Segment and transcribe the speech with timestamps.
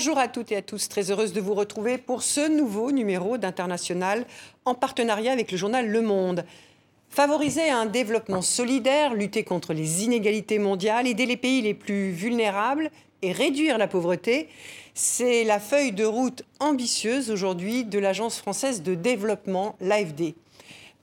[0.00, 3.36] Bonjour à toutes et à tous, très heureuse de vous retrouver pour ce nouveau numéro
[3.36, 4.24] d'International
[4.64, 6.46] en partenariat avec le journal Le Monde.
[7.10, 12.90] Favoriser un développement solidaire, lutter contre les inégalités mondiales, aider les pays les plus vulnérables
[13.20, 14.48] et réduire la pauvreté,
[14.94, 20.32] c'est la feuille de route ambitieuse aujourd'hui de l'Agence française de développement, l'AFD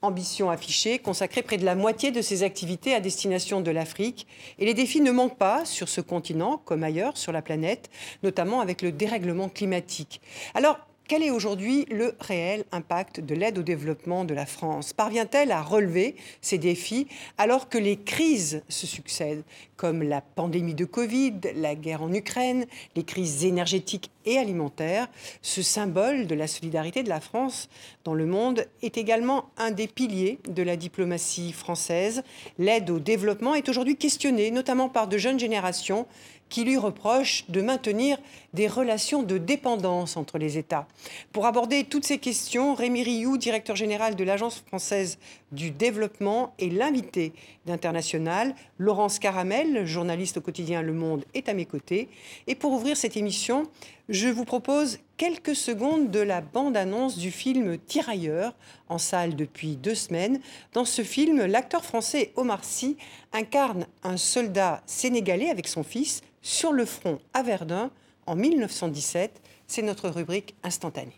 [0.01, 4.27] ambition affichée, consacrer près de la moitié de ses activités à destination de l'Afrique.
[4.59, 7.89] Et les défis ne manquent pas sur ce continent, comme ailleurs sur la planète,
[8.23, 10.21] notamment avec le dérèglement climatique.
[10.53, 14.91] Alors, quel est aujourd'hui le réel impact de l'aide au développement de la France?
[14.91, 17.07] Parvient-elle à relever ces défis
[17.37, 19.43] alors que les crises se succèdent,
[19.77, 25.07] comme la pandémie de Covid, la guerre en Ukraine, les crises énergétiques et alimentaires?
[25.41, 27.69] Ce symbole de la solidarité de la France
[28.03, 32.23] dans le monde est également un des piliers de la diplomatie française.
[32.57, 36.05] L'aide au développement est aujourd'hui questionnée, notamment par de jeunes générations
[36.49, 38.17] qui lui reproche de maintenir
[38.53, 40.87] des relations de dépendance entre les États.
[41.31, 45.19] Pour aborder toutes ces questions, Rémi Rioux, directeur général de l'Agence française
[45.51, 47.33] du développement, est l'invité
[47.65, 48.55] d'International.
[48.77, 52.09] Laurence Caramel, journaliste au quotidien Le Monde, est à mes côtés.
[52.47, 53.67] Et pour ouvrir cette émission,
[54.09, 58.53] je vous propose quelques secondes de la bande-annonce du film Tirailleurs,
[58.87, 60.39] en salle depuis deux semaines.
[60.73, 62.97] Dans ce film, l'acteur français Omar Sy
[63.33, 67.91] incarne un soldat sénégalais avec son fils sur le front à Verdun
[68.25, 69.41] en 1917.
[69.67, 71.17] C'est notre rubrique instantanée.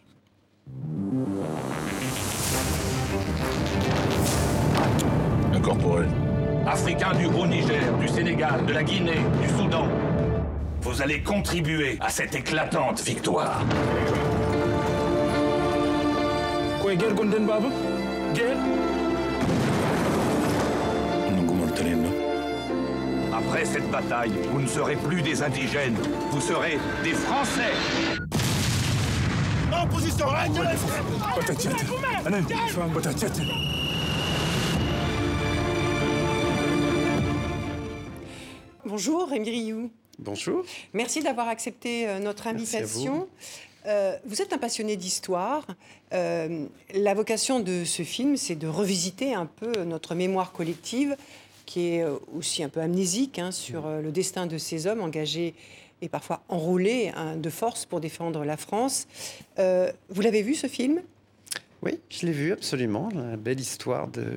[5.54, 6.08] Incorporel.
[6.66, 9.88] Africains du Haut-Niger, du Sénégal, de la Guinée, du Soudan.
[10.90, 13.64] Vous allez contribuer à cette éclatante victoire.
[23.32, 25.96] Après cette bataille, vous ne serez plus des indigènes,
[26.32, 27.74] vous serez des Français.
[29.72, 30.26] En position
[38.86, 39.92] Bonjour Rémi Rioux.
[40.20, 40.66] Bonjour.
[40.94, 43.20] Merci d'avoir accepté euh, notre invitation.
[43.20, 43.28] vous.
[43.86, 45.66] Euh, vous êtes un passionné d'histoire.
[46.14, 51.16] Euh, la vocation de ce film, c'est de revisiter un peu notre mémoire collective,
[51.66, 55.54] qui est aussi un peu amnésique hein, sur euh, le destin de ces hommes engagés
[56.02, 59.08] et parfois enrôlés hein, de force pour défendre la France.
[59.60, 61.02] Euh, vous l'avez vu ce film?
[61.82, 63.10] Oui, je l'ai vu absolument.
[63.16, 64.34] La belle histoire de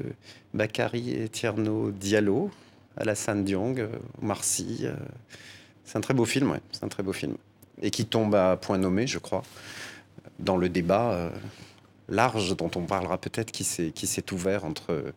[0.54, 2.50] Bakary et Tierno Diallo,
[2.96, 3.88] Alassane Diong, euh,
[5.84, 6.60] C'est un très beau film, ouais.
[6.72, 7.36] C'est un très beau film.
[7.80, 9.42] Et qui tombe à point nommé, je crois,
[10.38, 11.30] dans le débat euh,
[12.08, 15.12] large dont on parlera peut-être qui s'est ouvert entre,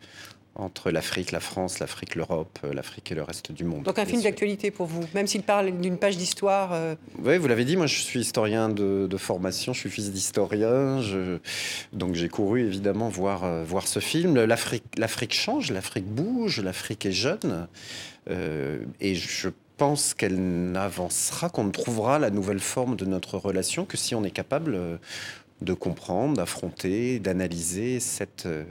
[0.55, 3.83] entre l'Afrique, la France, l'Afrique, l'Europe, euh, l'Afrique et le reste du monde.
[3.83, 6.71] Donc un film d'actualité pour vous, même s'il parle d'une page d'histoire.
[6.73, 10.11] euh, Oui, vous l'avez dit, moi je suis historien de, de formation, je suis fils
[10.11, 11.37] d'historien, je-
[11.93, 14.35] donc j'ai couru évidemment voir, euh, voir ce film.
[14.43, 17.67] L'Afrique l'Afrique change, l'Afrique bouge, l'Afrique est jeune,
[18.29, 20.39] euh, et je pense qu'elle
[20.71, 24.75] n'avancera, qu'on ne trouvera la nouvelle forme de notre relation que si on est capable
[24.75, 24.97] euh,
[25.61, 28.63] de comprendre, d'affronter, d'analyser cette, euh,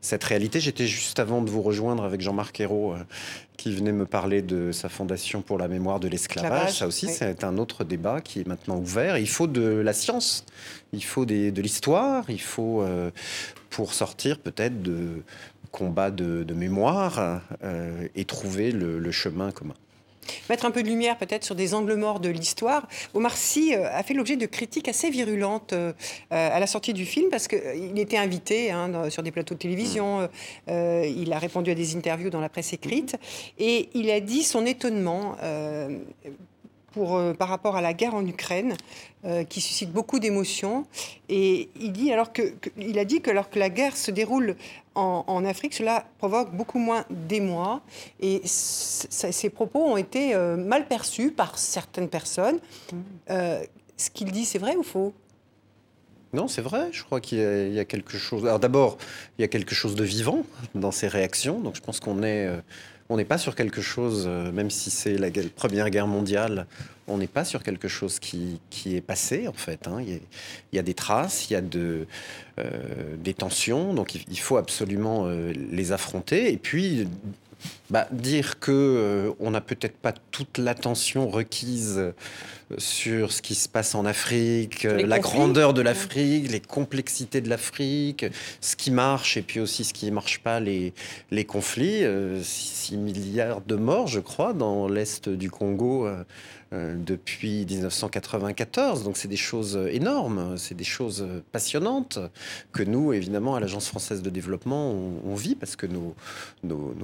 [0.00, 0.60] cette réalité.
[0.60, 2.98] J'étais juste avant de vous rejoindre avec Jean-Marc Ayrault, euh,
[3.56, 6.50] qui venait me parler de sa fondation pour la mémoire de l'esclavage.
[6.52, 7.12] Esclavage, Ça aussi, oui.
[7.16, 9.18] c'est un autre débat qui est maintenant ouvert.
[9.18, 10.44] Il faut de la science,
[10.92, 13.10] il faut des- de l'histoire, il faut, euh,
[13.68, 15.22] pour sortir peut-être de
[15.72, 19.74] combats de, de mémoire euh, et trouver le, le chemin commun.
[20.48, 22.86] Mettre un peu de lumière peut-être sur des angles morts de l'histoire.
[23.14, 25.92] Omar Sy euh, a fait l'objet de critiques assez virulentes euh,
[26.32, 29.58] euh, à la sortie du film parce qu'il était invité hein, sur des plateaux de
[29.58, 30.28] télévision,
[30.68, 33.16] euh, il a répondu à des interviews dans la presse écrite
[33.58, 35.36] et il a dit son étonnement.
[36.92, 38.76] Pour, euh, par rapport à la guerre en Ukraine,
[39.24, 40.86] euh, qui suscite beaucoup d'émotions.
[41.28, 44.56] Et il, dit alors que, il a dit que alors que la guerre se déroule
[44.94, 47.80] en, Afrique, cela provoque beaucoup moins d'émoi.
[48.20, 52.60] Et ces propos ont été euh, mal perçus par certaines personnes.
[53.28, 55.14] Ce qu'il dit, c'est vrai ou faux?
[56.34, 56.90] Non, c'est vrai.
[56.92, 58.44] Je crois qu'il y, a- quelque chose.
[58.44, 58.98] Alors d'abord,
[59.38, 60.44] il y a quelque chose de vivant
[60.74, 61.60] dans ces réactions.
[61.60, 62.46] Donc je pense qu'on est,
[63.10, 66.66] on n'est pas sur quelque chose, euh, même si c'est la Première Guerre mondiale,
[67.08, 69.88] on n'est pas sur quelque chose qui, qui est passé en fait.
[69.88, 69.98] hein.
[70.00, 70.20] Il,
[70.72, 72.06] y a, des traces, il y a de,
[72.60, 73.94] euh, des tensions.
[73.94, 76.52] Donc il, il faut absolument euh, les affronter.
[76.52, 77.08] Et puis
[77.90, 82.12] bah, Dire qu'on euh, on n'a peut-être pas toute l'attention requise euh,
[82.78, 87.48] sur ce qui se passe en Afrique, euh, la grandeur de l'Afrique, les complexités de
[87.48, 88.26] l'Afrique,
[88.60, 90.92] ce qui marche et puis aussi ce qui ne marche pas, les,
[91.30, 92.04] les conflits.
[92.42, 96.08] 6 milliards de morts, je crois, dans l'Est du Congo
[96.72, 99.02] depuis 1994.
[99.02, 102.18] Donc c'est des choses énormes, c'est des choses passionnantes
[102.72, 106.14] que nous, évidemment, à l'Agence française de développement, on, vit parce que nous
[106.62, 106.94] nous,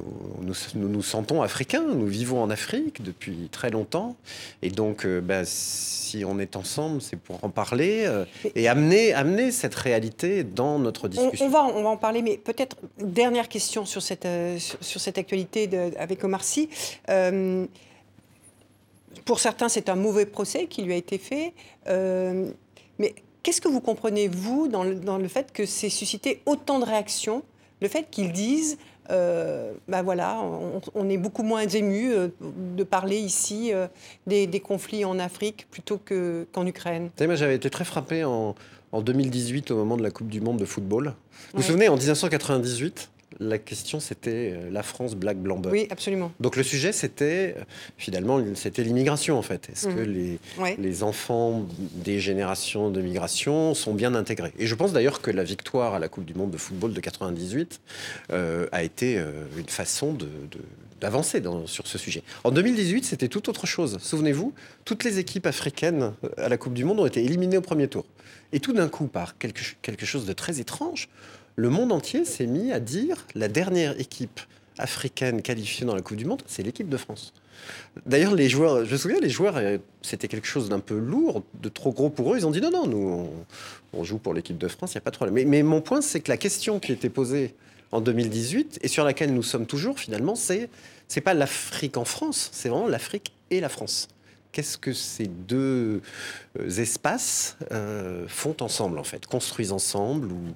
[0.43, 4.17] nous, nous, sentons africains, nous vivons en Afrique depuis très longtemps.
[4.63, 8.25] Et donc, euh, bah, si on est ensemble, c'est pour en parler euh,
[8.55, 11.47] et amener, amener cette réalité dans notre discussion.
[11.47, 14.29] On, va, on va en parler, mais peut-être dernière question sur cette,
[14.59, 16.69] sur, cette actualité de, avec Omar Sy
[19.27, 21.53] pour certains, c'est un mauvais procès qui lui a été fait.
[21.89, 22.49] Euh,
[22.99, 27.43] mais qu'est-ce que vous comprenez, vous, dans le, fait que c'est suscité autant de réactions
[27.83, 28.79] Le fait qu'ils disent,
[29.09, 30.41] ben voilà,
[30.95, 33.73] on, est beaucoup moins ému euh, de parler ici
[34.27, 37.11] des, conflits en Afrique plutôt qu'en Ukraine?
[37.21, 38.55] Moi, j'avais été très frappé en,
[38.93, 41.15] 2018 au moment de la Coupe du Monde de football.
[41.53, 46.33] Vous vous souvenez, en 1998 la question, c'était euh, la France black blanc Oui, absolument.
[46.41, 47.63] Donc le sujet, c'était euh,
[47.99, 49.69] finalement, c'était l'immigration en fait.
[49.71, 50.13] Est-ce que mmh.
[50.13, 50.39] les,
[50.79, 54.53] les, enfants des générations de migration sont bien intégrés?
[54.59, 57.01] Et je pense d'ailleurs que la victoire à la Coupe du Monde de football de
[57.01, 57.81] 98
[58.33, 59.23] euh, a été
[59.57, 60.29] une façon de,
[61.01, 62.23] d'avancer sur ce sujet.
[62.45, 63.99] En 2018, c'était tout autre chose.
[64.01, 67.89] Souvenez-vous, toutes les équipes africaines à la Coupe du Monde ont été éliminées au premier
[67.89, 68.07] tour.
[68.53, 71.09] Et tout d'un coup, par quelque, quelque chose de très étrange,
[71.57, 74.41] le monde entier s'est mis à dire la dernière équipe
[74.79, 77.33] africaine qualifiée dans la Coupe du Monde, c'est l'équipe de France.
[78.05, 81.43] D'ailleurs, les joueurs, je me souviens, les joueurs, euh, c'était quelque chose d'un peu lourd,
[81.63, 82.37] de trop gros pour eux.
[82.37, 83.29] Ils ont dit non, non, nous,
[83.95, 85.49] on, joue pour l'équipe de France, il n'y a pas de problème.
[85.49, 87.55] Mais, mon point, c'est que la question qui était posée
[87.91, 90.69] en 2018 et sur laquelle nous sommes toujours, finalement, c'est
[91.09, 94.09] c'est pas l'Afrique en France, c'est vraiment l'Afrique et la France
[94.57, 96.01] qu'est-ce que ces deux
[96.59, 100.55] euh, espaces euh, font ensemble, en fait, construisent ensemble ou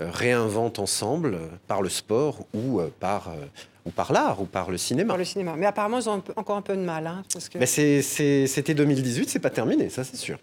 [0.00, 3.30] euh, réinventent ensemble par le sport ou par
[3.84, 5.08] ou par l'art, ou par le cinéma?
[5.08, 5.54] Par le cinéma.
[5.58, 7.06] Mais apparemment, ils ont encore un peu de mal.
[7.06, 7.58] Hein, parce que...
[7.66, 10.38] C'était 2018, c'est pas terminé, ça c'est sûr.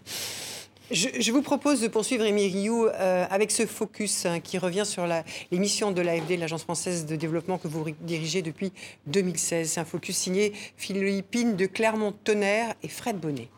[0.91, 5.05] Je, vous propose de poursuivre, Émy Rioux, euh, avec ce focus hein, qui revient sur
[5.05, 8.71] les missions de l'AFD, l'Agence française de développement que vous dirigez depuis
[9.07, 9.71] 2016.
[9.71, 13.49] C'est un focus signé Philippine de Clermont-Tonnerre et Fred Bonnet.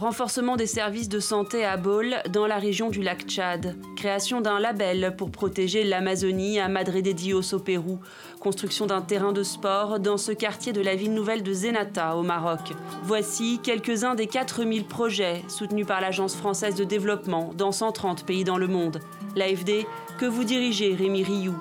[0.00, 3.76] Renforcement des services de santé à Bol, dans la région du lac Tchad.
[3.96, 7.98] Création d'un label pour protéger l'Amazonie à Madre de Dios au Pérou.
[8.40, 12.22] Construction d'un terrain de sport dans ce quartier de la ville nouvelle de Zenata au
[12.22, 12.72] Maroc.
[13.02, 18.56] Voici quelques-uns des 4000 projets soutenus par l'Agence française de développement dans 130 pays dans
[18.56, 19.00] le monde.
[19.36, 19.84] L'AFD
[20.18, 21.60] que vous dirigez, Rémi Rioux.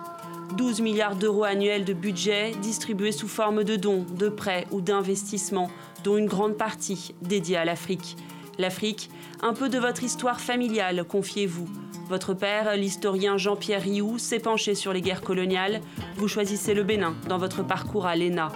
[0.56, 5.70] 12 milliards d'euros annuels de budget distribués sous forme de dons, de prêts ou d'investissements,
[6.04, 8.18] dont une grande partie dédiée à l'Afrique.
[8.58, 9.10] L'Afrique,
[9.42, 11.68] un peu de votre histoire familiale, confiez-vous.
[12.10, 15.82] Votre père, l'historien Jean-Pierre Rioux, s'est penché sur les guerres coloniales.
[16.18, 18.52] Vous choisissez le Bénin dans votre parcours à l'ENA.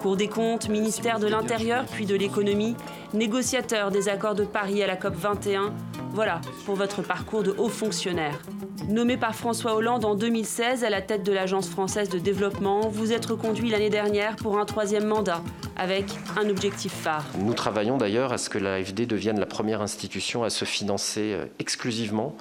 [0.00, 2.76] Cour des comptes, ministère de l'Intérieur puis de l'économie,
[3.12, 5.74] négociateur des accords de Paris à la COP 21.
[6.12, 8.40] Voilà pour votre parcours de haut fonctionnaire.
[8.88, 13.12] Nommé par François Hollande en 2016 à la tête de l'Agence française de développement, vous
[13.12, 15.40] êtes reconduit l'année dernière pour un troisième mandat,
[15.76, 16.06] avec
[16.36, 17.24] un objectif phare.
[17.38, 21.46] Nous travaillons d'ailleurs à ce que l'AFD devienne la première institution à se financer euh,
[21.60, 22.34] exclusivement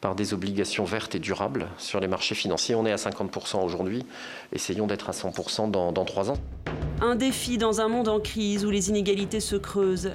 [0.00, 2.76] par des obligations vertes et durables sur les marchés financiers.
[2.76, 4.06] On est à 50% aujourd'hui,
[4.52, 6.38] essayons d'être à 100% dans, dans trois ans.
[7.00, 10.12] Un défi dans un monde en crise où les inégalités se creusent.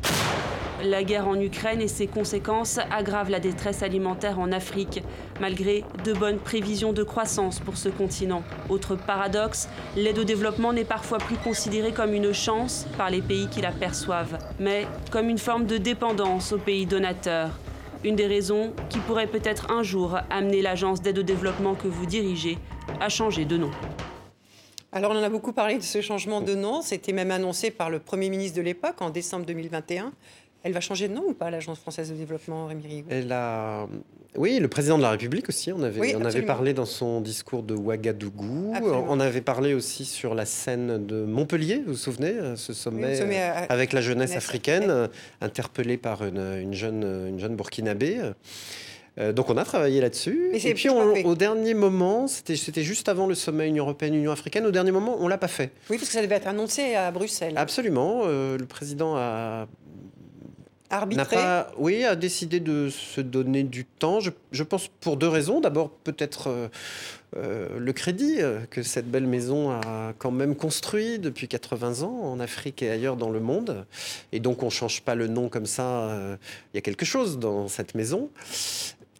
[0.84, 5.04] La guerre en Ukraine et ses conséquences aggravent la détresse alimentaire en Afrique,
[5.40, 8.42] malgré de bonnes prévisions de croissance pour ce continent.
[8.68, 13.48] Autre paradoxe, l'aide au développement n'est parfois plus considérée comme une chance par les pays
[13.48, 17.52] qui la perçoivent, mais comme une forme de dépendance aux pays donateurs.
[18.04, 22.08] Une des raisons qui pourrait peut-être un jour amener l'agence d'aide au développement que vous
[22.08, 22.58] dirigez
[23.00, 23.72] à changer de nom.
[24.94, 27.90] Alors on en a beaucoup parlé de ce changement de nom, c'était même annoncé par
[27.90, 30.12] le Premier ministre de l'époque en décembre 2021.
[30.64, 33.88] Elle va changer de nom ou pas, l'Agence française de développement, Rémi Elle a...
[34.38, 37.64] Oui, le président de la République aussi, on avait, on avait parlé dans son discours
[37.64, 38.74] de Ouagadougou.
[38.82, 43.20] On avait parlé aussi sur la scène de Montpellier, vous vous souvenez, euh, ce sommet,
[43.20, 45.08] euh, avec la jeunesse africaine, euh,
[45.42, 48.20] interpellé par une, jeune, une jeune burkinabé.
[49.18, 50.52] donc on a travaillé là-dessus.
[50.54, 54.92] Et, puis au dernier moment, c'était juste avant le sommet Union européenne-Union africaine, au dernier
[54.92, 55.72] moment, on l'a pas fait.
[55.90, 57.56] Oui, parce que ça devait être annoncé à Bruxelles.
[57.58, 58.28] Absolument.
[58.28, 59.68] le président a
[60.92, 64.20] Arbitrer pas, oui, a décidé de se donner du temps.
[64.20, 65.60] Je, je pense pour deux raisons.
[65.62, 66.68] D'abord, peut-être euh,
[67.38, 72.20] euh, le crédit euh, que cette belle maison a quand même construit depuis 80 ans
[72.24, 73.86] en Afrique et ailleurs dans le monde.
[74.34, 75.84] Et donc, on ne change pas le nom comme ça.
[76.10, 76.36] euh,
[76.74, 78.30] Il y a quelque chose dans cette maison.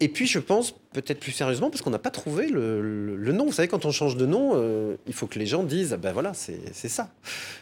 [0.02, 3.32] Et puis, je pense peut-être plus sérieusement, parce qu'on n'a pas trouvé le, le- le
[3.32, 3.46] nom.
[3.46, 5.96] Vous savez, quand on change de nom, euh, il faut que les gens disent, ah
[5.96, 7.08] ben voilà, c'est c'est ça.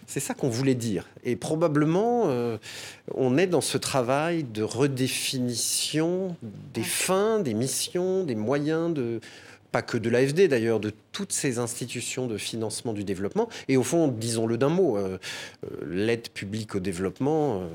[0.06, 1.06] C'est ça qu'on voulait dire.
[1.22, 2.56] Et probablement, euh,
[3.14, 6.34] on est dans ce travail de redéfinition
[6.74, 9.20] des fins, des missions, des moyens de
[9.70, 13.48] pas que de l'AFD d'ailleurs, de toutes ces institutions de financement du développement.
[13.68, 15.18] Et au fond, disons-le d'un mot, euh,
[15.64, 17.66] euh, l'aide publique au développement, euh,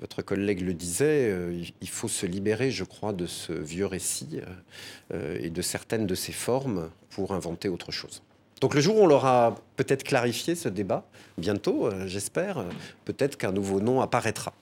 [0.00, 1.34] votre collègue le disait,
[1.82, 4.40] il- faut se libérer, je crois, de ce vieux récit
[5.12, 8.22] et de certaines de ses formes pour inventer autre chose.
[8.62, 11.04] Donc le jour où on leur a peut-être clarifié ce débat,
[11.36, 12.64] bientôt, j'espère,
[13.04, 14.54] peut-être qu'un nouveau nom apparaîtra.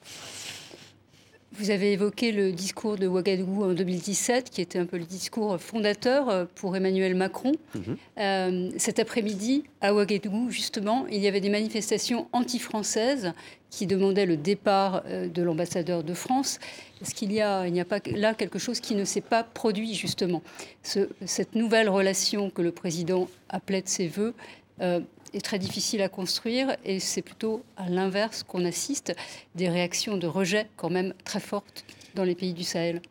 [1.59, 5.59] Vous avez évoqué le discours de Ouagadougou en 2017, qui était un peu le discours
[5.59, 7.51] fondateur euh, pour Emmanuel Macron.
[7.75, 7.97] Mhm.
[8.17, 13.33] Euh, cet après-midi, à Ouagadougou, justement, il y avait des manifestations anti-françaises
[13.69, 16.59] qui demandaient le départ euh, de l'ambassadeur de France.
[17.01, 19.93] Est-ce qu'il y a, n'y a pas là quelque chose qui ne s'est pas produit,
[19.95, 20.41] justement?
[20.83, 24.33] Ce- Cette nouvelle relation que le président appelait de ses voeux
[24.81, 25.01] euh,
[25.33, 29.13] est très difficile à construire et c'est plutôt à l'inverse qu'on assiste
[29.55, 33.01] des réactions de rejet quand même très fortes dans les pays du Sahel.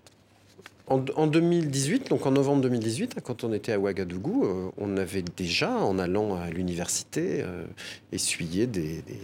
[0.87, 4.97] En, en 2018, donc en novembre 2018, hein, quand on était à Ouagadougou, euh, on
[4.97, 7.65] avait déjà, en allant à l'université, euh,
[8.11, 9.21] essuyé des, des-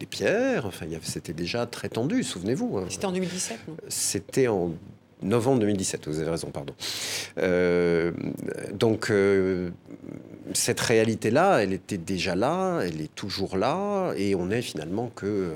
[0.00, 0.64] des pierres.
[0.66, 2.78] Enfin, il y avait- c'était déjà très tendu, souvenez-vous.
[2.78, 2.86] hein.
[2.88, 3.76] C'était en 2017, non?
[3.88, 4.72] C'était en
[5.22, 6.74] novembre 2017, vous avez raison, pardon.
[7.38, 8.12] Euh,
[8.72, 9.70] donc, euh,
[10.52, 15.26] cette réalité-là, elle était déjà là, elle est toujours là, et on est finalement que
[15.26, 15.54] euh,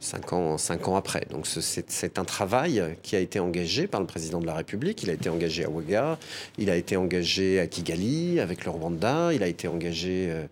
[0.00, 0.56] cinq ans,
[0.96, 1.26] après.
[1.30, 5.02] Donc, ce- c'est un travail qui a été engagé par le président de la République.
[5.02, 6.18] Il a été engagé à Ouaga,
[6.58, 10.44] il a été engagé à Kigali avec le Rwanda, il a été engagé euh,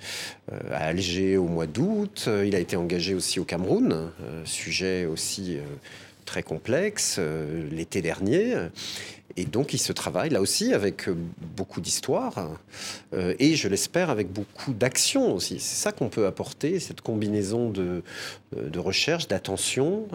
[0.53, 4.43] euh, à Alger au mois d'août, euh, il a été engagé aussi au Cameroun, euh,
[4.45, 5.63] sujet aussi euh,
[6.31, 8.55] très complexe euh, l'été dernier.
[9.37, 11.17] Et donc, il se travaille là aussi avec euh,
[11.57, 12.57] beaucoup d'histoire
[13.15, 15.59] euh, et, je l'espère, avec beaucoup d'action aussi.
[15.59, 18.05] C'est ça qu'on peut apporter, cette combinaison de,
[18.57, 20.07] de recherche, d'attention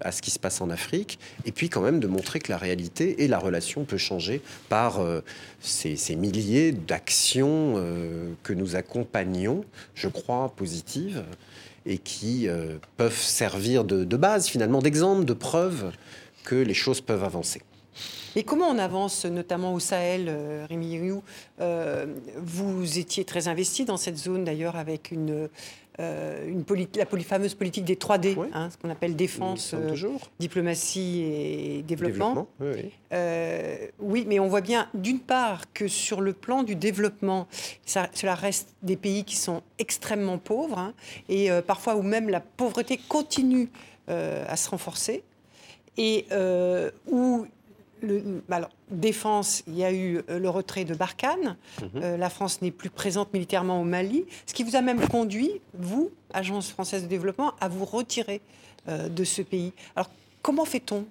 [0.00, 2.58] à ce qui se passe en Afrique, et puis quand même de montrer que la
[2.58, 5.00] réalité et la relation peut changer par
[5.60, 7.82] ces, ces milliers d'actions
[8.42, 9.64] que nous accompagnons,
[9.94, 11.22] je crois, positives,
[11.86, 15.92] et qui euh, peuvent servir de, base, finalement, d'exemple, de preuve
[16.44, 17.62] que les choses peuvent avancer.
[18.34, 21.22] Et comment on avance, notamment au Sahel, euh, Rémi Rioux
[21.60, 22.06] Euh,
[22.38, 25.48] Vous étiez très investi dans cette zone, d'ailleurs, avec une,
[26.00, 26.64] euh, une
[26.96, 28.48] la fameuse politique des 3D, Oui.
[28.54, 29.94] hein, ce qu'on appelle défense, euh,
[30.38, 32.46] diplomatie et développement.
[32.60, 32.90] Oui, oui.
[33.12, 37.46] Euh, oui, mais on voit bien, d'une part, que sur le plan du développement,
[37.84, 40.94] ça- cela reste des pays qui sont extrêmement pauvres, hein,
[41.28, 43.68] et parfois où même la pauvreté continue
[44.08, 45.22] à se renforcer,
[45.98, 46.26] et
[47.10, 47.46] où,
[48.02, 51.56] le, bah alors, défense, il y a eu euh, le retrait de Barkhane,
[51.96, 55.60] Euh, la France n'est plus présente militairement au Mali, ce qui vous a même conduit,
[55.74, 58.40] vous, Agence française de développement, à vous retirer
[58.88, 59.72] euh, de ce pays.
[59.96, 60.10] Alors,
[60.42, 61.04] comment fait-on?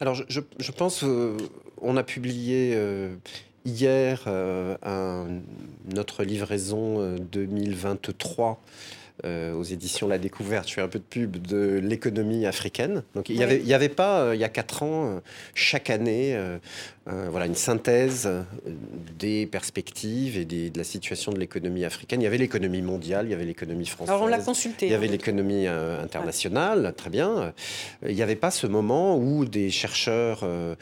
[0.00, 1.36] Alors, je, je- je pense, euh,
[1.80, 2.76] on a publié
[3.64, 5.26] hier un-
[5.94, 10.68] notre livraison euh, 2023 euh, aux éditions La Découverte.
[10.68, 13.04] Je fais un peu de pub de l'économie africaine.
[13.14, 15.20] Donc, il n'y avait, avait pas, euh, il y a quatre ans, euh,
[15.54, 16.58] chaque année, euh,
[17.08, 18.42] euh, voilà, une synthèse euh,
[19.18, 22.20] des perspectives et des- de la situation de l'économie africaine.
[22.20, 24.10] Il y avait l'économie mondiale, il y avait l'économie française.
[24.12, 24.86] Alors, on l'a consulté.
[24.86, 25.12] Il y avait hein.
[25.12, 27.30] l'économie euh, internationale, très bien.
[27.38, 27.50] Euh,
[28.08, 30.74] Il n'y avait pas ce moment où des chercheurs euh,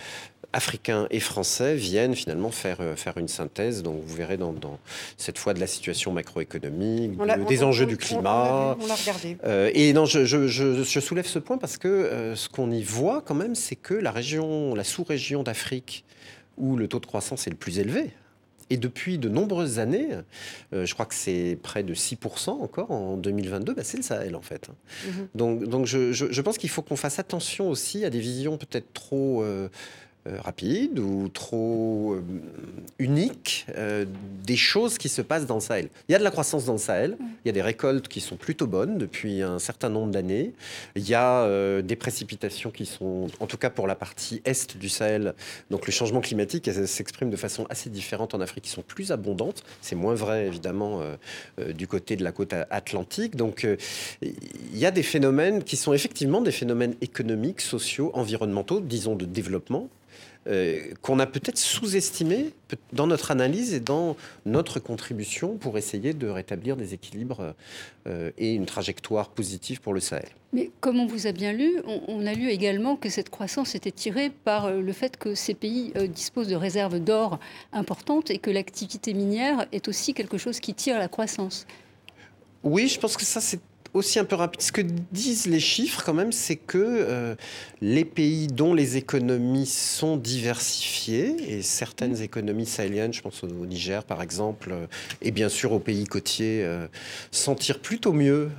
[0.52, 3.82] africains et français viennent finalement faire, euh, faire une synthèse.
[3.82, 4.78] Donc vous verrez dans, dans
[5.16, 8.76] cette fois de la situation macroéconomique, de- des on- enjeux on- du on climat.
[8.80, 9.37] On l'a regardé.
[9.44, 12.71] Euh, et non, je, je- je- je soulève ce point parce que euh, ce qu'on
[12.71, 16.04] y voit quand même, c'est que la région, la sous-région d'Afrique
[16.59, 18.11] où le taux de croissance est le plus élevé,
[18.71, 20.09] et depuis de nombreuses années,
[20.73, 24.37] euh, je crois que c'est près de 6% encore en 2022, bah, c'est le Sahel
[24.37, 24.68] en fait.
[25.06, 25.28] Mhm.
[25.35, 28.56] Donc, donc je, je- je pense qu'il faut qu'on fasse attention aussi à des visions
[28.59, 29.68] peut-être trop euh,
[30.28, 32.22] euh, rapide ou trop euh,
[33.00, 34.04] unique euh,
[34.46, 35.88] des choses qui se passent dans le Sahel.
[36.08, 38.20] Il y a de la croissance dans le Sahel, il y a des récoltes qui
[38.20, 40.52] sont plutôt bonnes depuis un certain nombre d'années,
[40.94, 44.88] il y a des précipitations qui sont, en tout cas pour la partie est du
[44.88, 45.34] Sahel,
[45.70, 49.64] donc le changement climatique s'exprime de façon assez différente en Afrique, qui sont plus abondantes.
[49.80, 51.00] C'est moins vrai évidemment
[51.74, 53.34] du côté de la côte atlantique.
[53.34, 53.66] Donc
[54.22, 59.24] il y a des phénomènes qui sont effectivement des phénomènes économiques, sociaux, environnementaux, disons de
[59.24, 59.88] développement,
[60.49, 62.50] euh, qu'on a peut-être sous-estimé
[62.92, 67.54] dans notre analyse et dans notre contribution pour essayer de rétablir des équilibres
[68.08, 70.28] euh, et une trajectoire positive pour le Sahel.
[70.52, 73.92] Mais comme on vous a bien lu, on, a lu également que cette croissance était
[73.92, 77.38] tirée par euh, le fait que ces pays disposent de réserves d'or
[77.72, 81.66] importantes et que l'activité minière est aussi quelque chose qui tire la croissance.
[82.64, 83.61] Oui, je pense que ça, c'est
[83.94, 84.62] aussi un peu rapide.
[84.62, 87.34] Ce que disent les chiffres, quand même, c'est que euh,
[87.80, 92.22] les pays dont les économies sont diversifiées, et certaines mm.
[92.22, 94.87] économies sahéliennes, je pense au, Niger par exemple, euh,
[95.20, 96.87] et bien sûr aux pays côtiers, euh,
[97.30, 98.50] s'en tirent plutôt mieux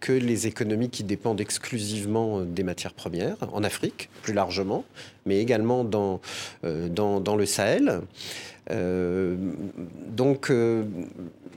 [0.00, 4.84] que les économies qui dépendent exclusivement des matières premières, en Afrique plus largement,
[5.26, 6.20] mais également dans,
[6.62, 8.00] dans, dans le Sahel.
[8.70, 10.50] donc,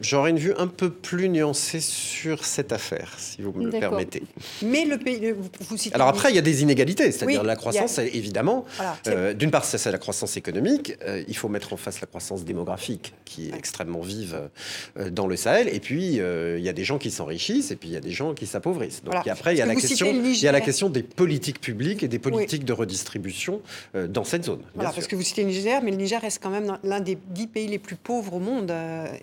[0.01, 4.23] j'aurais une vue un peu plus nuancée sur cette affaire, si vous me le permettez.
[4.61, 7.99] Mais le pays, vous citez Alors après, il y a des inégalités, c'est-à-dire la croissance,
[7.99, 8.65] évidemment.
[9.07, 10.95] Euh, d'une part, c'est la croissance économique.
[11.05, 14.49] Euh, il faut mettre en face la croissance démographique, qui est extrêmement vive
[14.97, 15.69] euh, dans le Sahel.
[15.73, 18.11] Et puis, il y a des gens qui s'enrichissent, et puis il y a des
[18.11, 19.03] gens qui s'appauvrissent.
[19.03, 22.03] Donc après, il y a la question, il y a la question des politiques publiques
[22.03, 23.61] et des politiques de redistribution
[23.93, 24.61] dans cette zone.
[24.75, 27.17] Voilà, parce que vous citez le Niger, mais le Niger reste quand même l'un des
[27.29, 28.71] dix pays les plus pauvres au monde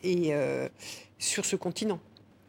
[0.03, 0.33] et
[1.19, 2.01] sur ce continent.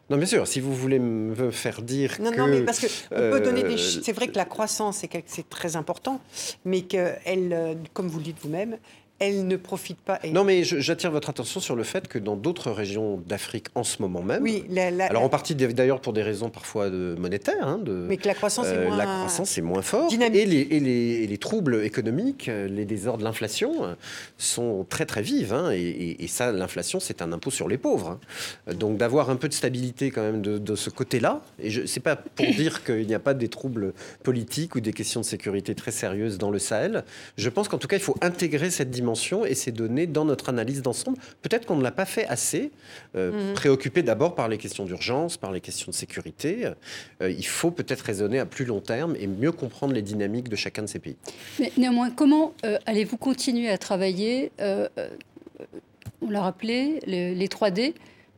[0.08, 2.36] Non, bien sûr, si vous voulez me faire dire non, que...
[2.36, 3.74] Non, mais parce que on peut donner des...
[3.74, 6.20] Euh, c'est vrai que la croissance, c'est très important,
[6.64, 8.78] mais qu'elle, euh, comme vous le dites vous-même,
[9.18, 10.20] elle ne profite pas.
[10.30, 14.02] Non, mais j'attire votre attention sur le fait que dans d'autres régions d'Afrique en ce
[14.02, 14.64] moment même, oui,
[15.00, 18.34] alors en partie d'ailleurs pour des raisons parfois de monétaires, hein, de, mais que la
[18.34, 22.50] croissance, est, moins la croissance est moins forte, et les, et, les, les, troubles économiques,
[22.68, 23.96] les désordres, l'inflation
[24.36, 28.18] sont très très vives, hein, et, ça, l'inflation, c'est un impôt sur les pauvres.
[28.68, 28.74] Hein.
[28.74, 32.16] Donc d'avoir un peu de stabilité quand même de, de ce côté-là, et c'est pas
[32.16, 35.90] pour dire qu'il n'y a pas des troubles politiques ou des questions de sécurité très
[35.90, 37.04] sérieuses dans le Sahel.
[37.38, 39.05] Je pense qu'en tout cas, il faut intégrer cette dimension
[39.46, 41.18] et ces données dans notre analyse d'ensemble.
[41.42, 42.70] Peut-être qu'on ne l'a pas fait assez,
[43.14, 43.54] euh, mhm.
[43.54, 46.70] préoccupé d'abord par les questions d'urgence, par les questions de sécurité.
[47.22, 50.56] Euh, il faut peut-être raisonner à plus long terme et mieux comprendre les dynamiques de
[50.56, 51.16] chacun de ces pays.
[51.58, 54.50] Mais néanmoins, comment euh, allez-vous continuer à travailler
[56.22, 57.94] On l'a rappelé, les 3D,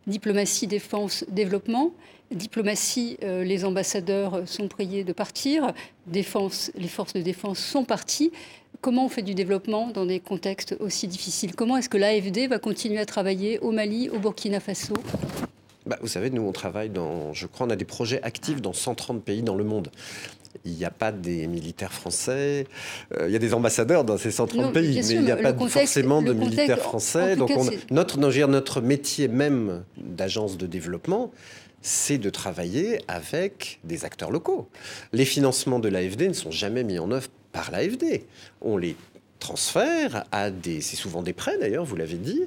[0.06, 1.92] diplomatie, défense, développement
[2.30, 5.72] diplomatie, les ambassadeurs sont priés de partir,
[6.06, 8.32] défense, les forces de défense sont parties
[8.80, 11.54] comment on fait du développement dans des contextes aussi difficiles?
[11.54, 14.94] Comment est-ce que l'AFD va continuer à travailler au Mali, au Burkina Faso?
[15.86, 18.74] Bah, vous savez, nous, on travaille dans, je crois, on a des projets actifs dans
[18.74, 19.90] 130 pays dans le monde.
[20.64, 22.66] Il n'y a pas des militaires français,
[23.18, 25.54] euh, il y a des ambassadeurs dans ces 130 pays, mais il n'y a pas
[25.54, 27.36] forcément de militaires français.
[27.36, 27.50] Donc
[27.90, 31.30] notre, notre métier même d'agence de développement,
[31.80, 34.68] c'est de travailler avec des acteurs locaux.
[35.12, 38.22] Les financements de l'AFD ne sont jamais mis en œuvre par l'AFD.
[38.60, 38.96] On les
[39.38, 42.42] transfert à des, c'est souvent des prêts d'ailleurs, vous l'avez dit,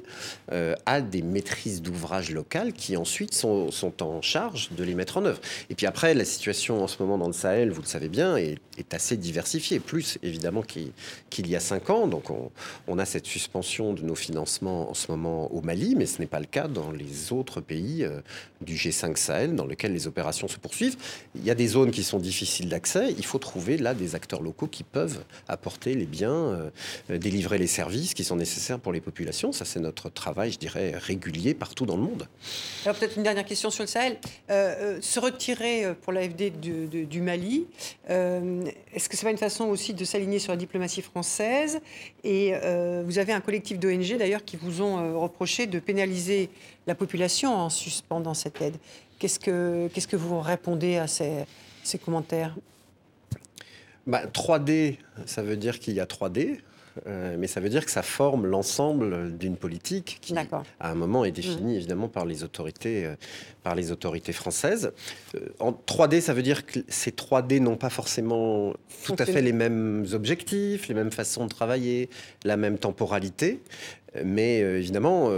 [0.52, 5.16] euh, à des maîtrises d'ouvrage locales qui ensuite sont, sont, en charge de les mettre
[5.16, 5.40] en œuvre.
[5.70, 8.36] Et puis après, la situation en ce moment dans le Sahel, vous le savez bien,
[8.36, 8.58] est,
[8.92, 12.06] assez diversifiée, plus évidemment qu'il y a cinq ans.
[12.06, 12.24] Donc
[12.88, 16.26] on, a cette suspension de nos financements en ce moment au Mali, mais ce n'est
[16.26, 18.20] pas le cas dans les autres pays euh,
[18.60, 20.96] du G5 Sahel dans lesquels les opérations se poursuivent.
[21.34, 23.14] Il y a des zones qui sont difficiles d'accès.
[23.16, 26.32] Il faut trouver là des acteurs locaux qui peuvent apporter les biens.
[26.32, 26.70] Euh,
[27.08, 29.52] délivrer les services qui sont nécessaires pour les populations.
[29.52, 32.28] Ça, c'est notre travail, je dirais, régulier partout dans le monde.
[32.84, 34.18] Alors peut-être une dernière question sur le Sahel.
[34.50, 37.66] Euh, euh, se retirer pour l'AFD du, du Mali,
[38.08, 41.80] est-ce que c'est pas une façon aussi de s'aligner sur la diplomatie française?
[42.24, 42.52] Et
[43.04, 46.50] vous avez un collectif d'ONG d'ailleurs qui vous ont reproché de pénaliser
[46.86, 48.76] la population en suspendant cette aide.
[49.18, 51.44] Qu'est-ce que, qu'est-ce que vous répondez à ces,
[51.82, 52.56] ces commentaires?
[54.08, 56.58] 3D, bah, ça veut dire qu'il y a 3D.
[57.06, 60.34] Euh, mais ça veut dire que ça forme l'ensemble d'une politique qui,
[60.80, 61.76] à un moment, est définie mmh.
[61.76, 63.14] évidemment par les autorités, euh,
[63.62, 64.92] par les autorités françaises.
[65.34, 68.74] Euh, en 3D, ça veut dire que ces 3D n'ont pas forcément
[69.04, 72.10] tout à fait les mêmes objectifs, les mêmes façons de travailler,
[72.44, 73.60] la même temporalité.
[74.24, 75.30] Mais évidemment,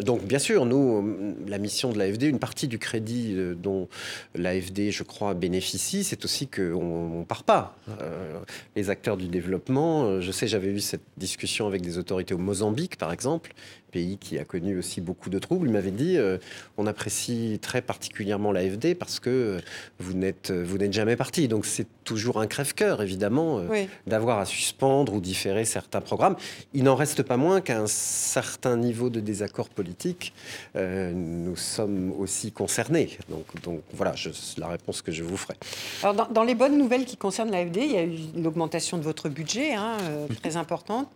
[0.00, 3.88] donc, bien sûr, nous, la mission de l'AFD, une partie du crédit euh, dont
[4.34, 7.76] l'AFD, je crois, bénéficie, c'est aussi qu'on ne part pas.
[8.00, 8.38] Euh,
[8.76, 12.38] les acteurs du développement, euh, je sais, j'avais eu cette discussion avec des autorités au
[12.38, 13.52] Mozambique, par exemple,
[13.88, 16.38] pays qui a connu aussi beaucoup de troubles, il m'avait dit euh,
[16.76, 19.60] on apprécie très particulièrement l'AFD parce que
[19.98, 21.48] vous n'êtes vous n'êtes jamais parti.
[21.48, 26.36] Donc c'est toujours un crève-cœur évidemment euh, d'avoir à suspendre ou différer certains programmes.
[26.74, 30.32] Il n'en reste pas moins qu'à un certain niveau de désaccord politique,
[30.76, 33.18] euh, nous sommes aussi concernés.
[33.28, 35.54] Donc, donc voilà je, la réponse que je vous ferai.
[36.02, 39.28] Alors dans, les bonnes nouvelles qui concernent l'AFD, il y a eu l'augmentation de votre
[39.28, 39.96] budget hein,
[40.42, 41.08] très importante.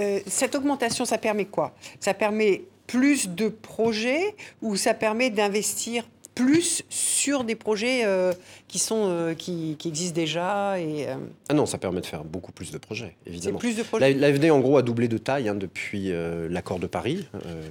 [0.00, 1.74] Euh, cette augmentation, ça permet quoi?
[2.00, 8.32] Ça permet plus de projets ou ça permet d'investir plus sur des projets euh,
[8.66, 11.06] qui, sont, euh, qui, existent déjà et,
[11.50, 13.58] Ah non, ça permet de faire beaucoup plus de projets, évidemment.
[13.58, 14.14] Plus de projets.
[14.14, 16.10] L'AFD, en gros, a doublé de taille hein, depuis
[16.48, 17.28] l'accord de Paris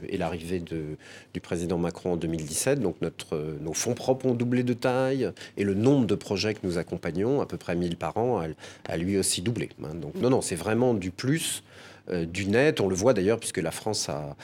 [0.07, 2.81] et l'arrivée du président Macron en 2017.
[2.81, 6.59] Donc notre, nos fonds propres ont doublé de taille et le nombre de projets que
[6.61, 8.43] nous accompagnons, à peu près 1000 par an,
[8.87, 9.69] a, lui aussi doublé.
[9.83, 9.95] Hein.
[9.95, 11.63] Donc non, non, c'est vraiment du plus
[12.11, 12.81] du net.
[12.81, 14.35] On le voit d'ailleurs puisque la France a,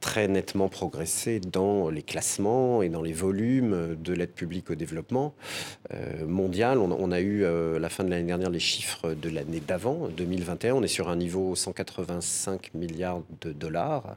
[0.00, 5.34] très nettement progressé dans les classements et dans les volumes de l'aide publique au développement
[5.92, 6.78] euh, mondial.
[6.78, 10.08] On, a eu euh, à la fin de l'année dernière les chiffres de l'année d'avant,
[10.08, 10.74] 2021.
[10.74, 14.16] On est sur un niveau 185 milliards de dollars,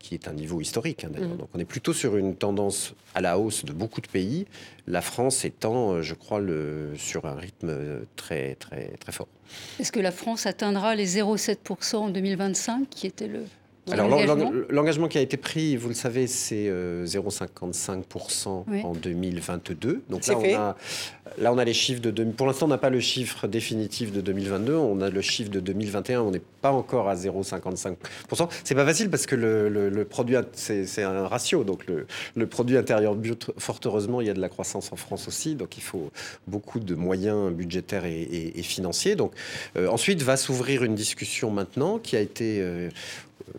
[0.00, 1.10] qui est un niveau historique hein.
[1.16, 1.36] Mmh.
[1.36, 4.46] Donc on est plutôt sur une tendance à la hausse de beaucoup de pays.
[4.88, 9.28] La France étant, je crois, le, sur un rythme très très très fort.
[9.78, 13.44] Est-ce que la France atteindra les 0,7% en 2025, qui était le
[13.92, 14.20] alors
[14.68, 20.02] l'engagement qui a été pris, vous le savez, c'est 0,55% euh, en 2022.
[20.10, 20.76] Donc là on, a,
[21.38, 22.24] là on a les chiffres de...
[22.24, 24.74] Pour l'instant, on n'a pas le chiffre définitif de 2022.
[24.74, 26.22] On a le chiffre de 2021.
[26.22, 28.48] On n'est pas encore à 0,55%.
[28.64, 31.62] C'est pas facile parce que le, le, produit, c'est un ratio.
[31.62, 34.96] Donc le, le, produit intérieur brut, fort heureusement, il y a de la croissance en
[34.96, 35.54] France aussi.
[35.54, 36.10] Donc il faut
[36.48, 39.14] beaucoup de moyens budgétaires et, et, financiers.
[39.14, 39.32] Donc
[39.76, 42.60] euh, ensuite va s'ouvrir une discussion maintenant qui a été...
[42.60, 42.90] Euh,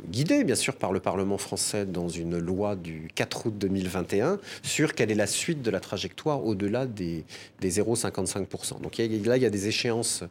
[0.10, 4.94] guidé bien sûr par le Parlement français dans une loi du 4 août 2021 sur
[4.94, 7.24] quelle est la suite de la trajectoire au-delà des,
[7.62, 8.82] des 0,55%.
[8.82, 10.24] Donc là, il y a des échéances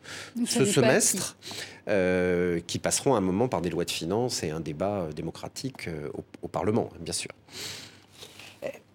[0.47, 1.37] ce semestre
[1.88, 5.12] euh, qui passeront à un moment par des lois de finances et un débat euh,
[5.12, 6.09] démocratique euh,
[6.42, 7.31] au, Parlement, bien sûr.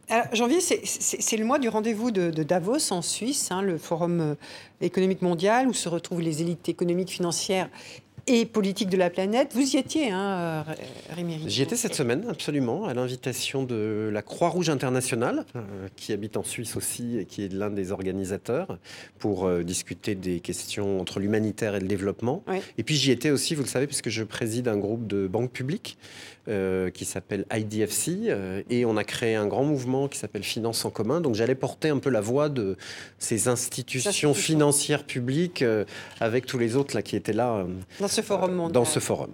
[0.10, 4.36] Alors, janvier, c'est le mois du rendez-vous de, Davos en Suisse, hein, le forum
[4.82, 7.70] économique mondial où se retrouvent les élites économiques, financières
[8.28, 9.52] et politique de la planète.
[9.54, 10.66] Vous y étiez, hein,
[11.16, 16.38] Rémi J'y étais cette semaine, absolument, à l'invitation de la Croix-Rouge internationale, euh, qui habite
[16.38, 18.78] en Suisse aussi et qui est l'un des organisateurs,
[19.20, 22.44] pour euh, discuter des questions entre l'humanitaire et le développement.
[22.78, 25.52] Et puis j'y étais aussi, vous le savez, puisque je préside un groupe de banques
[25.52, 25.98] publiques
[26.48, 28.30] euh, qui s'appelle IDFC,
[28.70, 31.22] et on a créé un grand mouvement qui s'appelle Finance en commun.
[31.22, 32.78] Donc j'allais porter un peu la voix de
[33.20, 35.64] ces institutions financières publiques
[36.20, 37.66] avec tous les autres là qui étaient là
[38.12, 38.74] ce forum mondial.
[38.74, 39.32] Dans ce forum.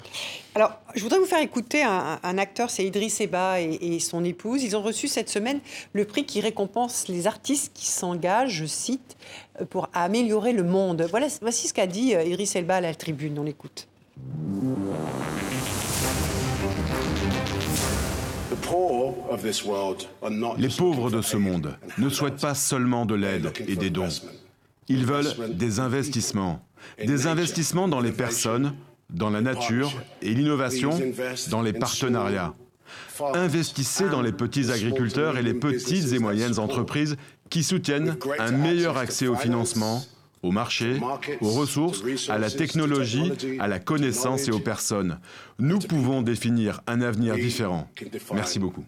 [0.55, 4.63] Alors, je voudrais vous faire écouter un, acteur, c'est Idriss Eba et, son épouse.
[4.63, 5.59] Ils ont reçu cette semaine
[5.93, 9.17] le prix qui récompense les artistes qui s'engagent, je cite,
[9.69, 11.05] pour améliorer le monde.
[11.09, 13.37] Voilà, voici ce qu'a dit euh, Idriss Elba à la tribune.
[13.39, 13.87] On l'écoute.
[20.57, 24.09] Les pauvres de ce monde ne souhaitent pas seulement de l'aide et des dons.
[24.87, 26.61] Ils veulent des investissements,
[26.97, 28.73] des investissements dans les personnes,
[29.09, 30.91] dans la nature et l'innovation,
[31.49, 32.53] dans les partenariats.
[33.33, 37.17] Investissez dans les petits agriculteurs et les petites et moyennes entreprises
[37.49, 40.03] qui soutiennent un meilleur accès au financement,
[40.43, 40.99] au marché,
[41.41, 45.19] aux ressources, à la technologie, à la connaissance et aux personnes.
[45.59, 47.89] Nous pouvons définir un avenir différent.
[48.33, 48.85] Merci beaucoup.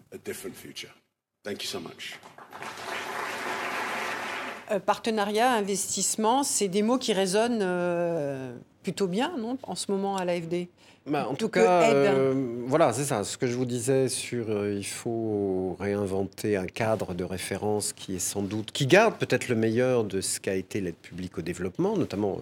[4.72, 8.54] Euh, partenariat, investissement, c'est des mots qui résonnent euh,
[8.84, 10.68] plutôt bien, non, en ce moment à l'AFD
[11.06, 12.36] bah, en tout cas, euh,
[12.68, 13.24] voilà, c'est ça.
[13.24, 18.20] Ce que je vous disais sur il faut réinventer un cadre de référence qui est
[18.20, 21.98] sans doute, qui garde peut-être le meilleur de ce qu'a été l'aide publique au développement,
[21.98, 22.38] notamment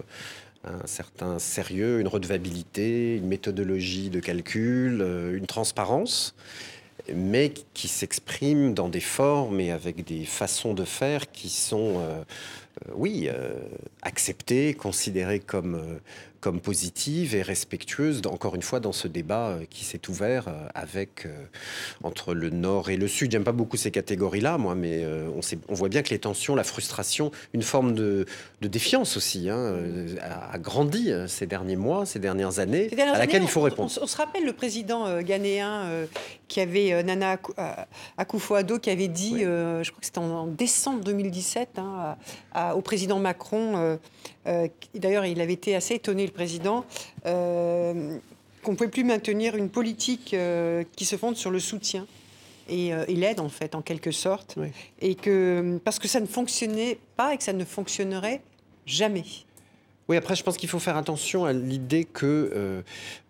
[0.64, 6.34] un certain sérieux, une redevabilité, une méthodologie de calcul, une transparence
[7.14, 12.22] mais qui s'expriment dans des formes et avec des façons de faire qui sont euh,
[12.94, 13.28] oui,
[14.02, 15.98] acceptée, considérée comme
[16.40, 20.68] comme positive et respectueuse, encore une fois, dans ce débat euh, qui s'est ouvert euh,
[20.74, 21.44] avec euh,
[22.04, 23.32] entre le Nord et le Sud.
[23.32, 26.64] J'aime pas beaucoup ces catégories-là, moi, mais on, on, voit bien que les tensions, la
[26.64, 28.26] frustration, une forme de,
[28.60, 29.76] défiance aussi, hein,
[30.20, 33.90] a, grandi ces derniers mois, ces dernières années, à laquelle il faut répondre.
[34.00, 36.06] On, se rappelle le président ghanéen
[36.48, 37.38] qui avait, Nana
[38.16, 42.16] Akufo-Addo, qui avait dit, je crois que c'était en, décembre 2017, hein,
[42.74, 43.98] au président Macron,
[44.94, 46.84] d'ailleurs il avait été assez étonné le président,
[47.26, 48.16] euh,
[48.62, 52.06] qu'on ne pouvait plus maintenir une politique euh, qui se fonde sur le soutien
[52.68, 54.56] et, euh, l'aide, en fait, en quelque sorte.
[55.00, 58.42] Et que, parce que ça ne fonctionnait pas et que ça ne fonctionnerait
[58.86, 59.24] jamais.
[60.08, 62.80] Oui, après, je pense qu'il faut faire attention à l'idée qu'il euh,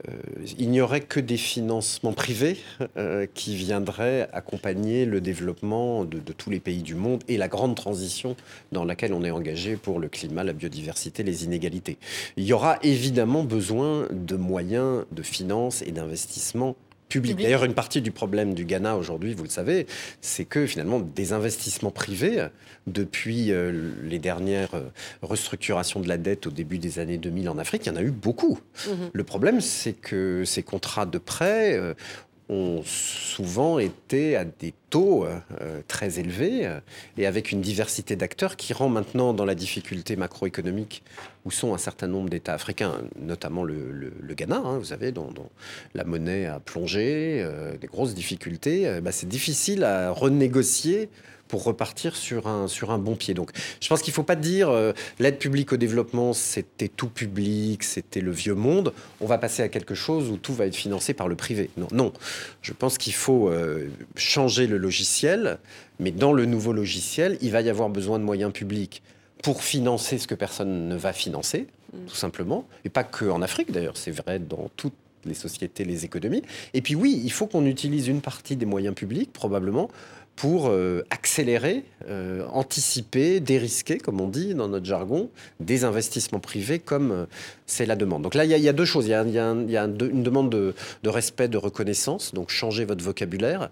[0.09, 0.13] euh,
[0.61, 2.57] n'y aurait que des financements privés
[2.97, 7.75] euh, qui viendraient accompagner le développement de, tous les pays du monde et la grande
[7.75, 8.37] transition
[8.71, 11.99] dans laquelle on est engagé pour le climat, la biodiversité, les inégalités.
[12.37, 16.77] Il y aura évidemment besoin de moyens de finances et d'investissements
[17.11, 19.87] D'ailleurs, une partie du problème du Ghana aujourd'hui, vous le savez,
[20.21, 22.49] c'est que finalement, des investissements privés,
[22.89, 24.89] depuis euh, les dernières euh,
[25.23, 28.03] restructurations de la dette au début des années 2000 en Afrique, il y en a
[28.03, 28.59] eu beaucoup.
[28.87, 29.11] Mhm.
[29.13, 31.95] Le problème, c'est que ces contrats de prêt euh,
[32.49, 36.81] ont souvent été à des taux euh, très élevés euh,
[37.19, 41.03] et avec une diversité d'acteurs qui rend maintenant dans la difficulté macroéconomique
[41.45, 45.33] où sont un certain nombre d'États africains, notamment le, Ghana, hein, vous savez, dont,
[45.95, 51.09] la monnaie a plongé, euh, des grosses difficultés, bah, c'est difficile à renégocier
[51.49, 53.35] pour repartir sur un, sur un bon pied.
[53.35, 57.09] Donc je pense qu'il ne faut pas dire euh, l'aide publique au développement, c'était tout
[57.09, 58.93] public, c'était le vieux monde.
[59.21, 61.71] On va passer à quelque chose où tout va être financé par le privé.
[61.77, 62.13] Non, non.
[62.63, 65.59] Je pense qu'il faut euh, changer le logiciel,
[65.99, 69.03] mais dans le nouveau logiciel, il va y avoir besoin de moyens publics
[69.43, 71.67] pour financer ce que personne ne va financer,
[72.09, 72.67] tout simplement.
[72.85, 76.43] Et pas que en Afrique, d'ailleurs, c'est vrai dans toutes les sociétés, les économies.
[76.75, 79.89] Et puis oui, il faut qu'on utilise une partie des moyens publics, probablement,
[80.39, 86.79] pour euh, accélérer, euh, anticiper, dérisquer, comme on dit dans notre jargon, des investissements privés
[86.79, 87.27] comme euh,
[87.67, 88.23] c'est la demande.
[88.23, 89.07] Donc là, il y, a deux choses.
[89.07, 90.75] Il y a, une demande de,
[91.05, 93.71] respect, de reconnaissance, donc changer votre vocabulaire.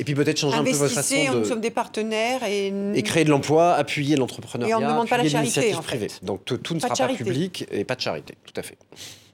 [0.00, 1.38] Et puis peut-être changer un peu votre façon de...
[1.38, 2.72] Nous sommes des partenaires et...
[2.94, 6.08] Et créer de l'emploi, appuyer l'entrepreneuriat, appuyer l'initiative privée.
[6.22, 8.76] Donc tout, ne sera pas public et pas de charité, tout à fait.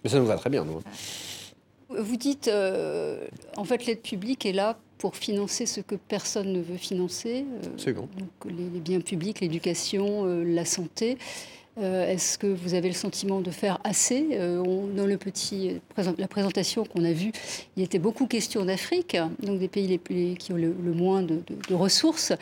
[0.04, 0.76] Mais ça nous va très bien, nous.
[0.76, 1.98] Hein.
[1.98, 2.50] Vous dites,
[3.56, 7.44] en fait, l'aide publique est là pour financer ce que personne ne veut financer.
[7.64, 11.16] Euh, donc les, biens publics, l'éducation, euh, la santé.
[11.80, 14.36] Euh, est-ce que vous avez le sentiment de faire assez
[14.96, 15.80] Dans le petit,
[16.18, 17.30] la présentation qu'on a vue,
[17.76, 22.32] il était beaucoup question d'Afrique, donc des pays les qui ont le, moins de, ressources.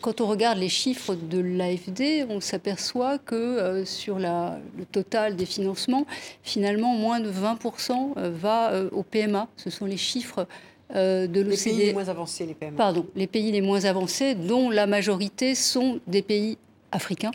[0.00, 5.46] quand on regarde les chiffres de l'AFD, on s'aperçoit que sur la, le total des
[5.46, 6.06] financements,
[6.44, 9.48] finalement, moins de 20% va au PMA.
[9.56, 10.46] Ce sont les chiffres
[10.94, 11.50] euh, de l'OCDE.
[11.50, 12.76] Les pays les moins avancés, les PMA.
[12.76, 16.56] Pardon, les pays les moins avancés, dont la majorité sont des pays
[16.92, 17.32] africains,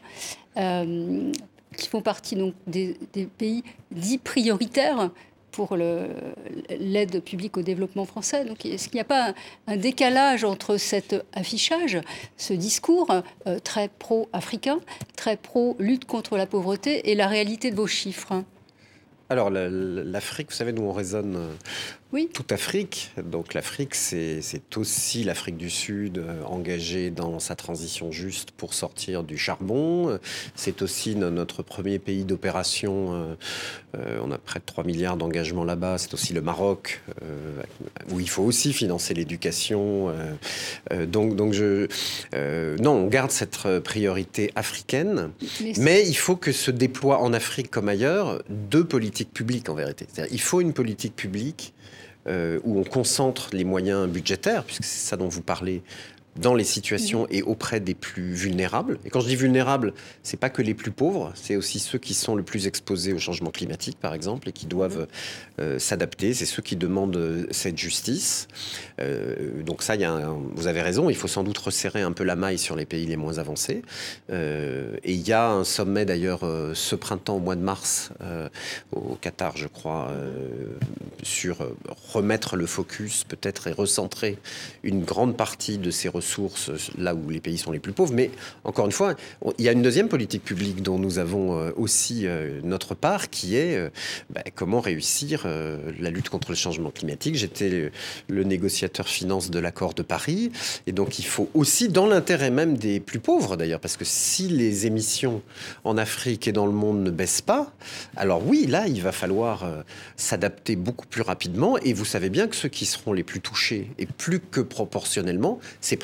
[0.58, 1.32] euh,
[1.78, 2.98] qui font partie donc des,
[3.38, 5.12] pays dits prioritaires
[5.52, 8.44] pour l'aide publique au développement français.
[8.44, 9.36] Donc, est-ce qu'il n'y a pas
[9.68, 12.00] un, décalage entre cet affichage,
[12.38, 13.08] ce discours
[13.46, 14.80] euh, très pro-africain,
[15.16, 18.44] très pro-lutte contre la pauvreté et la réalité de vos chiffres?
[19.30, 21.38] Alors, l'Afrique, vous savez, nous, on raisonne
[22.14, 22.30] oui.
[22.32, 23.12] Toute Afrique.
[23.26, 24.42] Donc l'Afrique, c'est
[24.76, 30.20] aussi l'Afrique du Sud euh, engagée dans sa transition juste pour sortir du charbon.
[30.56, 33.14] C'est aussi notre premier pays d'opération.
[33.14, 33.36] Euh,
[33.98, 35.98] euh, on a près de 3 milliards d'engagements là-bas.
[35.98, 37.02] C'est aussi le Maroc,
[38.12, 40.14] où il faut aussi financer l'éducation.
[41.08, 41.88] donc, donc je,
[42.80, 45.32] non, on garde cette priorité africaine.
[45.62, 49.76] Mais, mais il faut que se déploie en Afrique comme ailleurs deux politiques publiques en
[49.76, 50.06] vérité.
[50.32, 51.74] Il faut une politique publique
[52.28, 55.82] où on concentre les moyens budgétaires, puisque c'est ça dont vous parlez,
[56.36, 59.00] dans les situations et auprès des plus vulnérables.
[59.06, 59.94] Et quand je dis vulnérables,
[60.24, 63.20] c'est pas que les plus pauvres, c'est aussi ceux qui sont le plus exposés au
[63.20, 65.08] changement climatique, par exemple, et qui doivent
[65.60, 66.34] euh, s'adapter.
[66.34, 68.48] C'est ceux qui demandent euh, cette justice.
[69.00, 72.24] Euh, donc ça, y a vous avez raison, il faut sans doute resserrer un peu
[72.24, 73.82] la maille sur les pays les moins avancés.
[74.30, 76.42] et il y a un sommet d'ailleurs
[76.74, 78.12] ce printemps, au mois de mars,
[78.92, 80.12] au Qatar, je crois,
[81.24, 81.58] sur
[82.14, 84.38] remettre le focus peut-être et recentrer
[84.84, 88.14] une grande partie de ces ressources ressources là où les pays sont les plus pauvres.
[88.14, 88.32] Mais
[88.64, 89.16] encore une fois,
[89.58, 93.30] il y a une deuxième politique publique dont nous avons euh, aussi euh, notre part,
[93.30, 93.90] qui est euh,
[94.30, 95.46] bah, comment réussir
[96.00, 97.36] la lutte contre le changement climatique.
[97.36, 97.92] J'étais
[98.28, 100.52] le négociateur finance de l'accord de Paris.
[100.88, 104.48] Et donc il faut aussi, dans l'intérêt même des plus pauvres d'ailleurs, parce que si
[104.48, 105.42] les émissions
[105.84, 107.74] en Afrique et dans le monde ne baissent pas,
[108.16, 109.66] alors oui, là, il va falloir
[110.16, 111.78] s'adapter beaucoup plus rapidement.
[111.80, 115.60] Et vous savez bien que ceux qui seront les plus touchés, et plus que proportionnellement,
[115.82, 115.98] c'est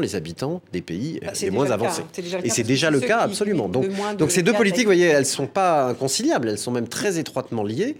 [0.00, 2.02] les habitants des pays bah, les moins avancés.
[2.42, 3.68] et c'est déjà le cas, absolument.
[3.68, 3.86] Donc,
[4.16, 7.18] donc ces deux politiques, vous voyez, elles ne sont pas inconciliables, elles sont même très
[7.18, 7.96] étroitement liées,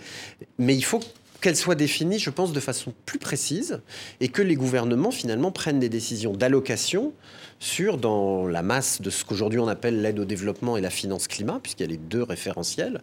[0.59, 1.01] mais il faut
[1.41, 3.81] qu'elles soient définies, je pense, de façon plus précise
[4.21, 7.12] et que les gouvernements, finalement, prennent des décisions d'allocation
[7.59, 11.29] sur, dans la masse de ce qu'aujourd'hui on appelle l'aide au développement et la finance
[11.29, 13.03] climat, puisqu'il y a les deux référentiels,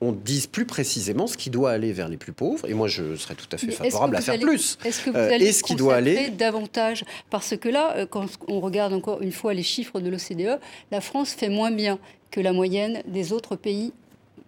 [0.00, 2.66] on dise plus précisément ce qui doit aller vers les plus pauvres.
[2.68, 4.78] Et moi, je serais tout à fait favorable à faire plus.
[4.84, 7.04] Est-ce que vous euh, allez ce qui doit aller davantage?
[7.28, 10.58] Parce que là, euh, quand on regarde encore une fois les chiffres de l'OCDE,
[10.90, 11.98] la France fait moins bien
[12.30, 13.92] que la moyenne des autres pays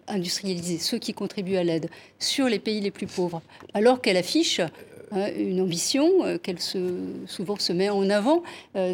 [0.08, 3.42] industrialisés, ceux qui contribuent à l'aide, sur les pays les plus pauvres,
[3.74, 6.78] alors qu'elle affiche hein, une ambition euh, qu'elle se,
[7.26, 8.42] souvent se met en avant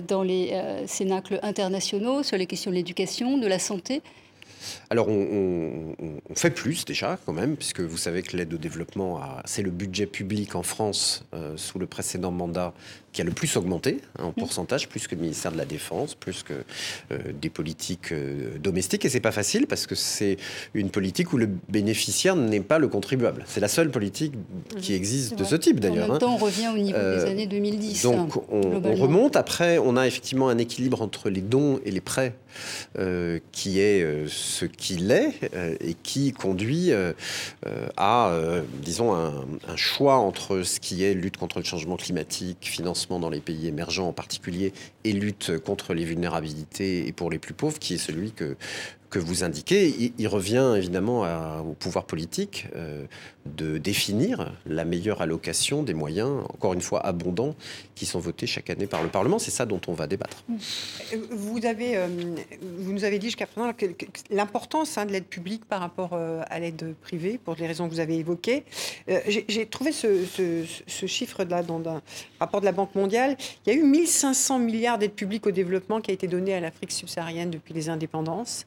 [0.08, 4.02] dans les cénacles internationaux sur les questions de l'éducation, de la santé.
[4.90, 5.94] Alors, on,
[6.34, 10.06] fait plus déjà, quand même, puisque vous savez que l'aide au développement, c'est le budget
[10.06, 12.72] public en France euh, sous le précédent mandat
[13.12, 16.14] qui a le plus augmenté hein, en pourcentage, plus que le ministère de la Défense,
[16.14, 16.52] plus que
[17.10, 19.04] euh, des politiques euh, domestiques.
[19.04, 20.36] Et c'est pas facile parce que c'est
[20.74, 23.44] une politique où le bénéficiaire n'est pas le contribuable.
[23.46, 24.34] C'est la seule politique
[24.78, 26.04] qui existe de ce type d'ailleurs.
[26.04, 26.18] En même hein.
[26.18, 28.02] temps, on revient au niveau des années 2010.
[28.02, 29.36] Donc on, on, remonte.
[29.36, 32.34] Après, on a effectivement un équilibre entre les dons et les prêts
[33.52, 37.12] qui est ce qu'il est euh, et qui conduit euh,
[37.96, 42.58] à, euh, disons, un, un, choix entre ce qui est lutte contre le changement climatique,
[42.62, 44.72] financement dans les pays émergents en particulier,
[45.04, 48.56] et lutte contre les vulnérabilités et pour les plus pauvres, qui est celui que,
[49.10, 51.22] que vous indiquez, il, revient évidemment
[51.62, 53.06] au pouvoir politique euh,
[53.46, 57.54] de définir la meilleure allocation des moyens, encore une fois abondants,
[57.94, 59.38] qui sont votés chaque année par le Parlement.
[59.38, 60.44] C'est ça dont on va débattre.
[61.30, 62.08] Vous, avez, euh,
[62.60, 63.72] vous nous avez dit jusqu'à présent
[64.30, 67.94] l'importance hein, de l'aide publique par rapport euh, à l'aide privée, pour les raisons que
[67.94, 68.64] vous avez évoquées.
[69.26, 70.24] J'ai trouvé ce,
[70.86, 72.02] ce chiffre-là dans un
[72.40, 73.36] rapport de la Banque mondiale.
[73.64, 76.60] Il y a eu 1500 milliards d'aide publique au développement qui a été donné à
[76.60, 78.66] l'Afrique subsaharienne depuis les indépendances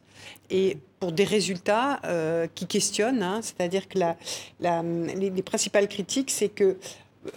[0.50, 3.24] et pour des résultats euh, qui questionnent.
[3.24, 3.42] Hein.
[3.42, 3.98] C'est-à-dire que
[4.60, 6.64] les, principales critiques, c'est que,
[7.26, 7.30] euh,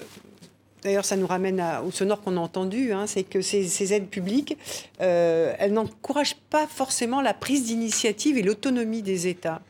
[0.82, 4.58] d'ailleurs ça nous ramène au sonore qu'on a entendu, hein, c'est que ces, aides publiques,
[5.00, 9.62] euh, elles n'encouragent pas forcément la prise d'initiative et l'autonomie des États.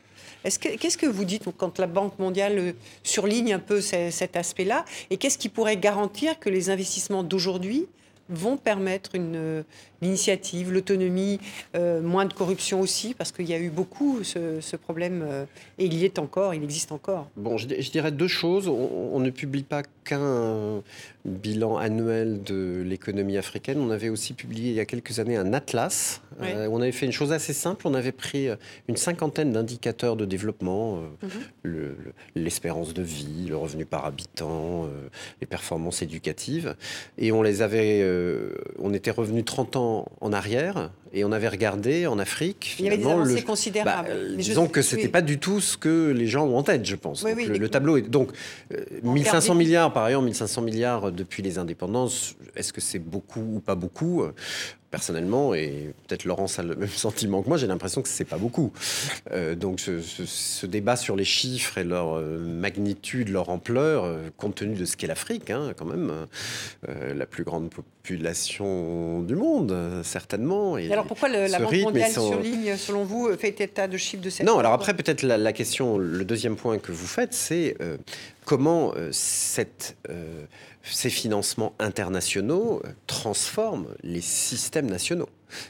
[0.43, 5.39] Qu'est-ce que vous dites quand la Banque mondiale surligne un peu cet aspect-là Et qu'est-ce
[5.39, 7.87] qui pourrait garantir que les investissements d'aujourd'hui
[8.29, 9.63] vont permettre une,
[10.05, 11.39] l'initiative, l'autonomie,
[11.75, 15.45] euh, moins de corruption aussi, parce qu'il y a eu beaucoup ce, problème, euh,
[15.79, 17.29] et il y est encore, il existe encore.
[17.37, 18.67] Bon, je, dirais deux choses.
[18.67, 20.83] On, ne publie pas qu'un
[21.23, 23.79] bilan annuel de l'économie africaine.
[23.79, 26.21] On avait aussi publié il y a quelques années un atlas.
[26.41, 27.87] Euh, on avait fait une chose assez simple.
[27.87, 28.49] On avait pris
[28.87, 30.99] une cinquantaine d'indicateurs de développement,
[31.63, 31.95] mhm.
[32.35, 34.87] l'espérance de vie, le revenu par habitant,
[35.41, 36.75] les performances éducatives,
[37.17, 38.01] et on les avait,
[38.79, 42.75] on était revenu 30 ans en, arrière et on avait regardé en Afrique.
[42.79, 44.09] Il y avait des avancées considérables.
[44.09, 46.95] Bah, disons que c'était pas du tout ce que les gens ont en tête, je
[46.95, 47.23] pense.
[47.23, 48.31] le, tableau est donc
[49.03, 52.35] 1500 euh, milliards par ailleurs, 1500 milliards depuis les indépendances.
[52.55, 54.23] Est-ce que c'est beaucoup ou pas beaucoup?
[54.95, 58.37] Personnellement, et peut-être Laurence a le même sentiment que moi, j'ai l'impression que c'est pas
[58.37, 58.71] beaucoup.
[59.31, 64.55] Euh, donc ce, débat sur les chiffres et leur euh, magnitude, leur ampleur, euh, compte
[64.55, 66.13] tenu de ce qu'est l'Afrique, hein, quand même,
[66.87, 70.77] la plus grande population du monde, certainement.
[70.77, 74.45] Et alors pourquoi la Banque mondiale surligne, selon vous, fait état de chiffres de cette
[74.45, 77.77] Non, alors après peut-être la, la, question, le deuxième point que vous faites, c'est
[78.45, 79.95] comment cette
[80.91, 85.29] ces financements internationaux euh, transforment les systèmes nationaux.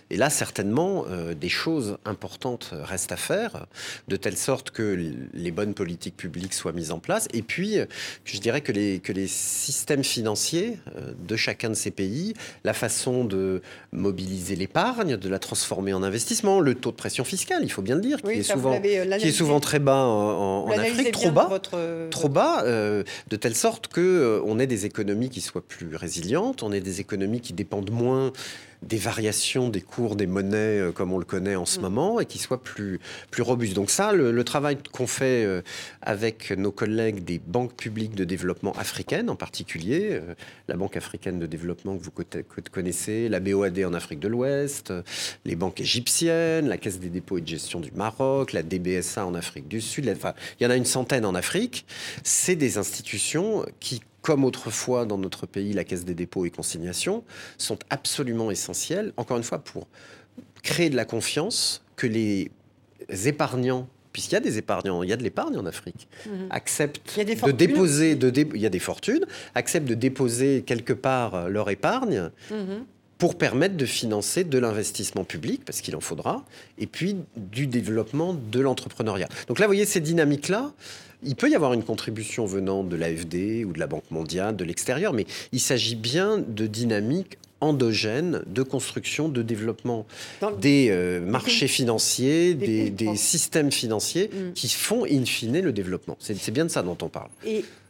[0.10, 3.68] Et là, certainement, euh, des choses importantes restent à faire,
[4.08, 7.28] de telle sorte que les bonnes politiques publiques soient mises en place.
[7.34, 7.86] Et puis, euh,
[8.24, 12.34] je dirais que les, que les systèmes financiers euh, de chacun de ces pays,
[12.64, 13.62] la façon de
[13.92, 17.96] mobiliser l'épargne, de la transformer en investissement, le taux de pression fiscale, il faut bien
[17.96, 21.50] le dire, qui, est, souvent, qui est souvent très bas en, Afrique, trop bas,
[22.12, 26.72] trop bas, de telle sorte que on ait des économies qui soient plus résilientes, on
[26.72, 28.32] ait des économies qui dépendent moins
[28.86, 31.82] des variations des cours des monnaies euh, comme on le connaît en ce mm.
[31.82, 33.00] moment et qui soit plus,
[33.32, 33.74] plus robuste.
[33.74, 35.62] Donc ça, le, travail qu'on fait euh,
[36.02, 40.36] avec nos collègues des banques publiques de développement africaines en particulier, euh,
[40.67, 42.12] la Banque africaine de développement que vous
[42.71, 44.93] connaissez, la BOAD en Afrique de l'Ouest,
[45.45, 49.34] les banques égyptiennes, la Caisse des dépôts et de gestion du Maroc, la DBSA en
[49.34, 51.86] Afrique du Sud, enfin, il y en a une centaine en Afrique,
[52.24, 57.24] c'est des institutions qui comme autrefois dans notre pays, la Caisse des dépôts et consignations,
[57.60, 59.88] sont absolument essentielles, encore une fois, pour
[60.64, 62.50] créer de la confiance, que les
[63.26, 66.48] épargnants puisqu'il y a des épargnants, il y a de l'épargne en Afrique, mhm.
[66.50, 71.70] acceptent de déposer, de il y a des fortunes, acceptent de déposer quelque part leur
[71.70, 72.86] épargne mhm.
[73.18, 76.46] pour permettre de financer de l'investissement public, parce qu'il en faudra,
[76.78, 79.28] et puis du développement de l'entrepreneuriat.
[79.50, 80.72] Donc là, vous voyez, ces dynamiques-là,
[81.24, 84.63] il peut y avoir une contribution venant de l'AFD ou de la Banque mondiale, de
[84.63, 90.05] l'extérieur, mais il s'agit bien de dynamiques endogènes de construction, de développement
[90.59, 94.53] des euh, marchés financiers, des, systèmes financiers mm.
[94.53, 96.18] qui font in fine le développement.
[96.20, 97.30] C'est bien de ça dont on parle.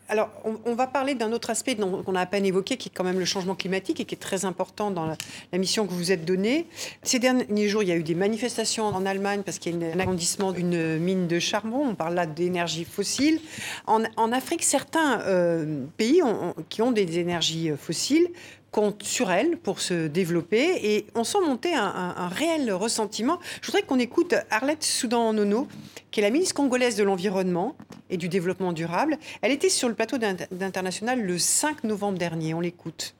[0.08, 0.30] Alors,
[0.66, 3.18] on, va parler d'un autre aspect qu'on a à peine évoqué, qui est quand même
[3.18, 6.68] le changement climatique et qui est très important dans la, mission que vous êtes donnée.
[7.02, 9.94] Ces derniers jours, il y a eu des manifestations en Allemagne parce qu'il y a
[9.94, 11.88] un agrandissement d'une mine de charbon.
[11.88, 13.40] On parle là d'énergie fossile.
[13.88, 16.22] En, Afrique, certains euh, pays
[16.70, 18.28] qui ont des énergies fossiles
[18.76, 23.40] compte sur elle pour se développer et on sent monter un, réel ressentiment.
[23.62, 25.70] Je voudrais qu'on écoute Arlette Soudan-Nono,
[26.12, 27.78] qui est la ministre congolaise de l'Environnement
[28.10, 29.18] et du Développement durable.
[29.42, 32.54] Elle était sur le plateau d'International le 5 novembre dernier.
[32.54, 33.16] On l'écoute.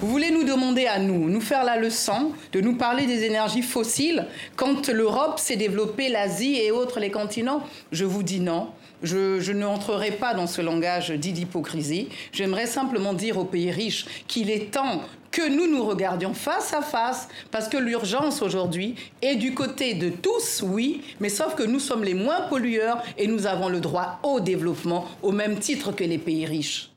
[0.00, 3.60] Vous voulez nous demander à nous, nous faire la leçon, de nous parler des énergies
[3.60, 4.26] fossiles
[4.56, 7.62] quand l'Europe s'est développée, l'Asie et autres les continents?
[7.92, 8.70] Je vous dis non.
[9.02, 12.08] Je, n'entrerai pas dans ce langage dit d'hypocrisie.
[12.32, 16.82] J'aimerais simplement dire aux pays riches qu'il est temps que nous nous regardions face à
[16.82, 21.78] face, parce que l'urgence aujourd'hui est du côté de tous, oui, mais sauf que nous
[21.78, 26.02] sommes les moins pollueurs et nous avons le droit au développement au même titre que
[26.02, 26.90] les pays riches.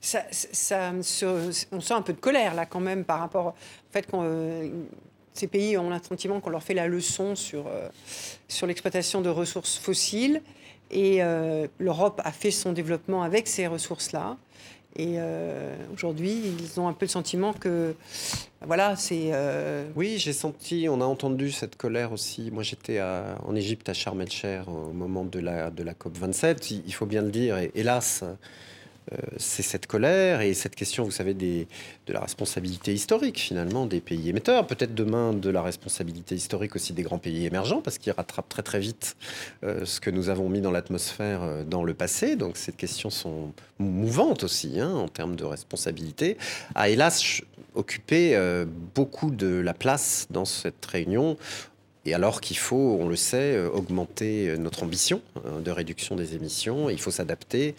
[0.00, 0.92] Ça,
[1.72, 3.54] on sent un peu de colère là quand même par rapport au
[3.90, 4.68] fait qu'on euh,
[5.36, 7.88] ces pays ont le sentiment qu'on leur fait la leçon sur, euh,
[8.48, 10.42] sur l'exploitation de ressources fossiles.
[10.90, 14.36] Et euh, l'Europe a fait son développement avec ces ressources-là.
[14.98, 17.94] Et euh, aujourd'hui, ils ont un peu le sentiment que,
[18.66, 19.28] voilà, c'est.
[19.32, 22.50] Euh, oui, j'ai senti, on a entendu cette colère aussi.
[22.50, 26.70] Moi, j'étais en Égypte à Sharm el-Sheikh au moment de la, COP 27.
[26.70, 28.24] Il faut bien le dire, et, hélas,
[29.36, 31.66] c'est cette colère et cette question, vous savez, de
[32.08, 37.02] la responsabilité historique finalement des pays émetteurs, peut-être demain de la responsabilité historique aussi des
[37.02, 39.16] grands pays émergents, parce qu'ils rattrapent très très vite
[39.64, 42.36] euh, ce que nous avons mis dans l'atmosphère euh, dans le passé.
[42.36, 46.36] Donc ces questions sont mouvantes aussi hein, en termes de responsabilité.
[46.74, 47.42] A hélas
[47.74, 48.34] occupé
[48.94, 51.36] beaucoup de la place dans cette réunion
[52.06, 56.14] et alors qu'il faut, on le sait, euh, augmenter euh, notre ambition hein, de réduction
[56.14, 57.74] des émissions, il faut s'adapter.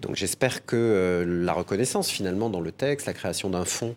[0.00, 3.94] Donc j'espère que euh, la reconnaissance finalement dans le texte, la création d'un fonds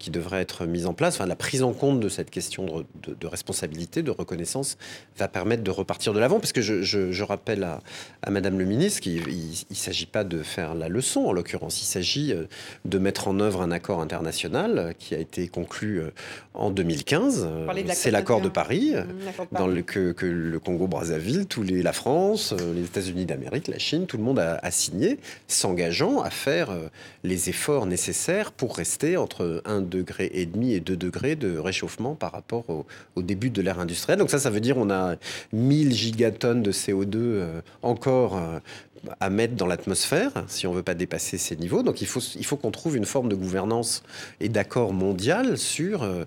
[0.00, 3.26] qui devrait être mis en place, enfin, la prise en compte de cette question de,
[3.26, 4.76] responsabilité, de reconnaissance,
[5.16, 6.40] va permettre de repartir de l'avant.
[6.40, 7.80] Parce que je, rappelle à,
[8.22, 11.86] à, Madame le ministre qu'il ne s'agit pas de faire la leçon, en l'occurrence, il
[11.86, 12.34] s'agit
[12.84, 16.02] de mettre en œuvre un accord international qui a été conclu
[16.52, 17.48] en 2015.
[17.92, 22.74] C'est l'accord de Paris Mmh, dans le, que, le Congo-Brazzaville, tous les, la France, euh,
[22.74, 25.18] les États-Unis d'Amérique, la Chine, tout le monde a, signé,
[25.48, 26.88] s'engageant à faire euh,
[27.24, 32.14] les efforts nécessaires pour rester entre 1,5 degré et demi et 2 degrés de réchauffement
[32.14, 34.18] par rapport au, début de l'ère industrielle.
[34.18, 35.16] Donc ça, ça veut dire on a
[35.52, 38.40] 1000 gigatonnes de CO2 euh, encore
[39.20, 41.82] à mettre dans l'atmosphère si on veut pas dépasser ces niveaux.
[41.82, 44.02] Donc il faut, il faut qu'on trouve une forme de gouvernance
[44.40, 46.24] et d'accord mondial sur euh,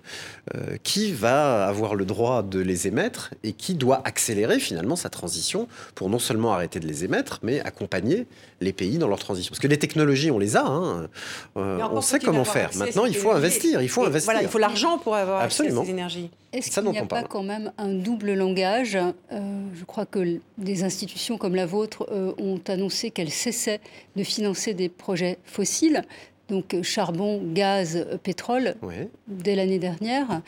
[0.54, 5.08] euh, qui va avoir le droit de les émettre et qui doit accélérer finalement sa
[5.08, 8.26] transition pour non seulement arrêter de les émettre, mais accompagner
[8.64, 9.50] les pays dans leur transition.
[9.50, 11.08] Parce que les technologies, on les a, hein.
[11.56, 12.70] euh, on sait comment faire.
[12.76, 14.32] Maintenant, il faut investir, il faut investir.
[14.32, 15.80] Voilà, il faut l'argent pour avoir Absolument.
[15.80, 16.30] accès à ces énergies.
[16.52, 18.96] Est-ce qu'il n'y a pas quand même un double langage
[19.30, 22.08] Je crois que des institutions comme la vôtre
[22.38, 23.80] ont annoncé qu'elle cessait
[24.16, 26.02] de financer des projets fossiles,
[26.48, 28.74] donc charbon, gaz, pétrole,
[29.28, 30.42] dès l'année dernière.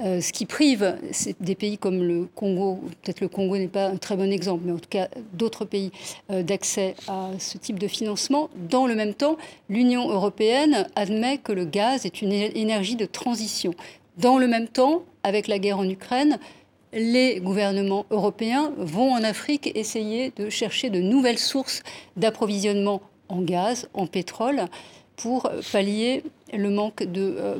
[0.00, 0.96] Euh, ce qui prive
[1.40, 4.72] des pays comme le Congo, peut-être le Congo n'est pas un très bon exemple, mais
[4.72, 5.92] en tout cas d'autres pays,
[6.30, 8.50] euh, d'accès à ce type de financement.
[8.68, 9.36] Dans le même temps,
[9.68, 13.74] l'Union européenne admet que le gaz est une énergie de transition.
[14.18, 16.38] Dans le même temps, avec la guerre en Ukraine,
[16.92, 21.82] les gouvernements européens vont en Afrique essayer de chercher de nouvelles sources
[22.16, 24.66] d'approvisionnement en gaz, en pétrole,
[25.16, 27.56] pour pallier le manque de, euh,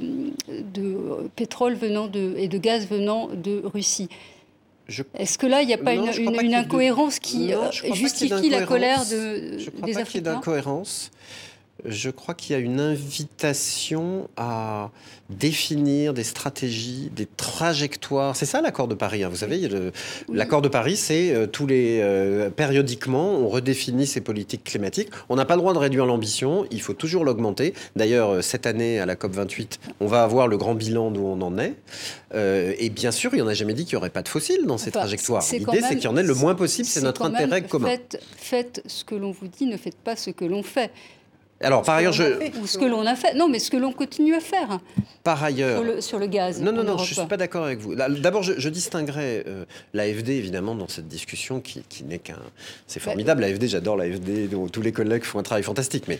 [0.48, 4.08] de pétrole venant de, et de gaz venant de Russie.
[5.14, 9.04] Est-ce que là, il n'y a pas une, une, incohérence qui euh, justifie la colère
[9.06, 11.10] de, je crois des pas qu'il y ait d'incohérence.
[11.84, 14.90] Je crois qu'il y a une invitation à
[15.30, 18.36] définir des stratégies, des trajectoires.
[18.36, 19.24] C'est ça l'accord de Paris.
[19.24, 19.28] Hein.
[19.28, 19.68] Vous savez,
[20.32, 25.08] l'accord de Paris, c'est euh, tous les euh, périodiquement, on redéfinit ses politiques climatiques.
[25.28, 26.66] On n'a pas le droit de réduire l'ambition.
[26.70, 27.74] Il faut toujours l'augmenter.
[27.96, 31.24] D'ailleurs, euh, cette année à la COP 28, on va avoir le grand bilan d'où
[31.24, 31.74] on en est.
[32.34, 34.66] et bien sûr, il n'y en a jamais dit qu'il n'y aurait pas de fossiles
[34.66, 35.42] dans ces trajectoires.
[35.52, 36.86] L'idée, c'est qu'il y en ait le moins possible.
[36.86, 37.90] C'est notre intérêt commun.
[38.36, 40.90] faites ce que l'on vous dit, ne faites pas ce que l'on fait.
[41.62, 42.60] Alors, par ailleurs, je.
[42.60, 43.34] Ou ce que l'on a fait.
[43.34, 44.80] Non, mais ce que l'on continue à faire.
[45.22, 46.02] Par ailleurs.
[46.02, 46.60] Sur le, gaz.
[46.60, 47.94] Non, non, non, je ne suis pas d'accord avec vous.
[47.94, 52.38] D'abord, je, distinguerais euh, l'AFD, évidemment, dans cette discussion qui, n'est qu'un.
[52.86, 56.04] C'est formidable, l'AFD, j'adore l'AFD, dont tous les collègues font un travail fantastique.
[56.08, 56.18] Mais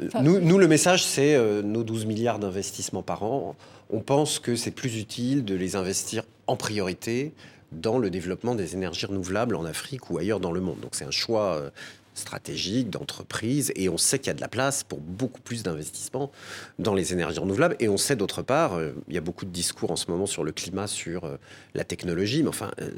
[0.00, 3.54] euh, nous, nous, le message, c'est euh, nos 12 milliards d'investissements par an.
[3.90, 7.32] On pense que c'est plus utile de les investir en priorité
[7.72, 10.80] dans le développement des énergies renouvelables en Afrique ou ailleurs dans le monde.
[10.80, 11.70] Donc c'est un choix
[12.14, 16.30] stratégique, d'entreprise, et on sait qu'il y a de la place pour beaucoup plus d'investissements
[16.78, 17.76] dans les énergies renouvelables.
[17.80, 20.26] Et on sait d'autre part, euh, il y a beaucoup de discours en ce moment
[20.26, 21.36] sur le climat, sur euh,
[21.74, 22.90] la technologie, mais enfin, euh,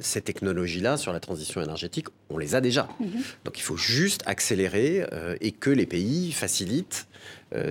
[0.00, 2.88] ces technologies-là, sur la transition énergétique, on les a déjà.
[3.00, 3.22] Mhm.
[3.44, 5.04] Donc il faut juste accélérer
[5.40, 7.06] et que les pays facilitent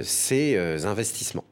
[0.04, 1.45] ces investissements.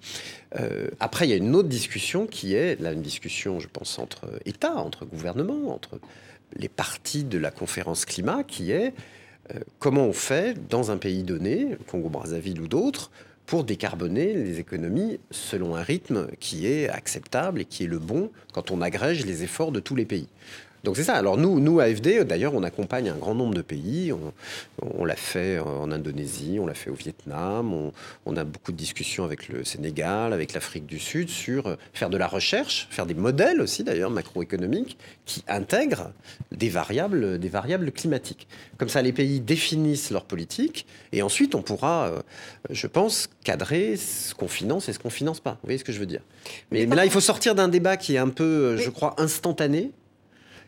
[1.00, 4.30] après, il y a une autre discussion qui est, là, une discussion, je pense, entre
[4.45, 6.00] États, entre gouvernements, entre
[6.56, 8.93] les parties de la conférence climat, qui est
[9.80, 13.12] comment on fait dans un pays donné, Congo-Brazzaville ou d'autres,
[13.45, 18.30] pour décarboner les économies selon un rythme qui est acceptable et qui est le bon
[18.54, 20.28] quand on agrège les efforts de tous les pays?
[20.88, 21.16] Donc c'est ça.
[21.16, 24.14] Alors nous, nous AFD, d'ailleurs, on accompagne un grand nombre de pays.
[24.82, 27.92] On, l'a fait en Indonésie, on l'a fait au Vietnam.
[28.26, 32.16] On, a beaucoup de discussions avec le Sénégal, avec l'Afrique du Sud sur faire de
[32.16, 36.14] la recherche, faire des modèles aussi d'ailleurs macroéconomiques qui intègrent
[36.54, 38.48] des variables, des variables climatiques.
[38.78, 42.22] Comme ça, les pays définissent leur politique et ensuite on pourra, euh,
[42.70, 45.58] je pense, cadrer ce qu'on finance et ce qu'on finance pas.
[45.62, 46.22] Vous voyez ce que je veux dire?
[46.72, 49.16] Mais, mais, là, il faut sortir d'un débat qui est un peu, euh, je crois,
[49.18, 49.92] instantané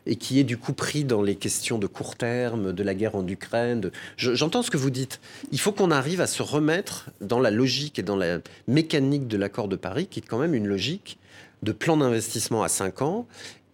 [0.06, 3.16] et qui est du coup pris dans les questions de court terme, de la guerre
[3.16, 3.92] en Ukraine.
[4.18, 5.20] J'entends ce que vous dites.
[5.52, 9.38] Il faut qu'on arrive à se remettre dans la logique et dans la mécanique de
[9.38, 11.18] l'accord de Paris, qui est quand même une logique
[11.62, 13.28] de plan d'investissement à 5 ans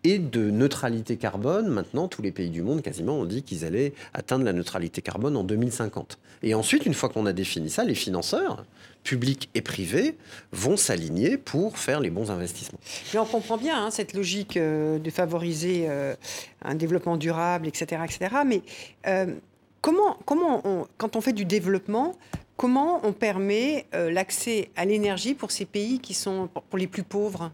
[0.06, 1.68] et de neutralité carbone.
[1.68, 5.36] Maintenant, tous les pays du monde, quasiment, ont dit qu'ils allaient atteindre la neutralité carbone
[5.36, 6.20] en 2050.
[6.44, 8.64] Et ensuite, une fois qu'on a défini ça, les financeurs,
[9.04, 10.16] publics et privés
[10.52, 12.80] vont s'aligner pour faire les bons investissements.
[13.14, 16.16] Mais on comprend bien hein, cette logique euh, de favoriser euh,
[16.64, 18.02] un développement durable, etc.
[18.04, 18.36] etc.
[18.46, 18.62] mais
[19.08, 19.34] euh,
[19.82, 22.16] comment, comment quand on fait du développement,
[22.58, 27.52] comment on permet l'accès à l'énergie pour ces pays qui sont pour les plus pauvres?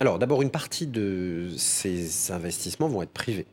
[0.00, 3.46] Alors d'abord, une partie de ces investissements vont être privés.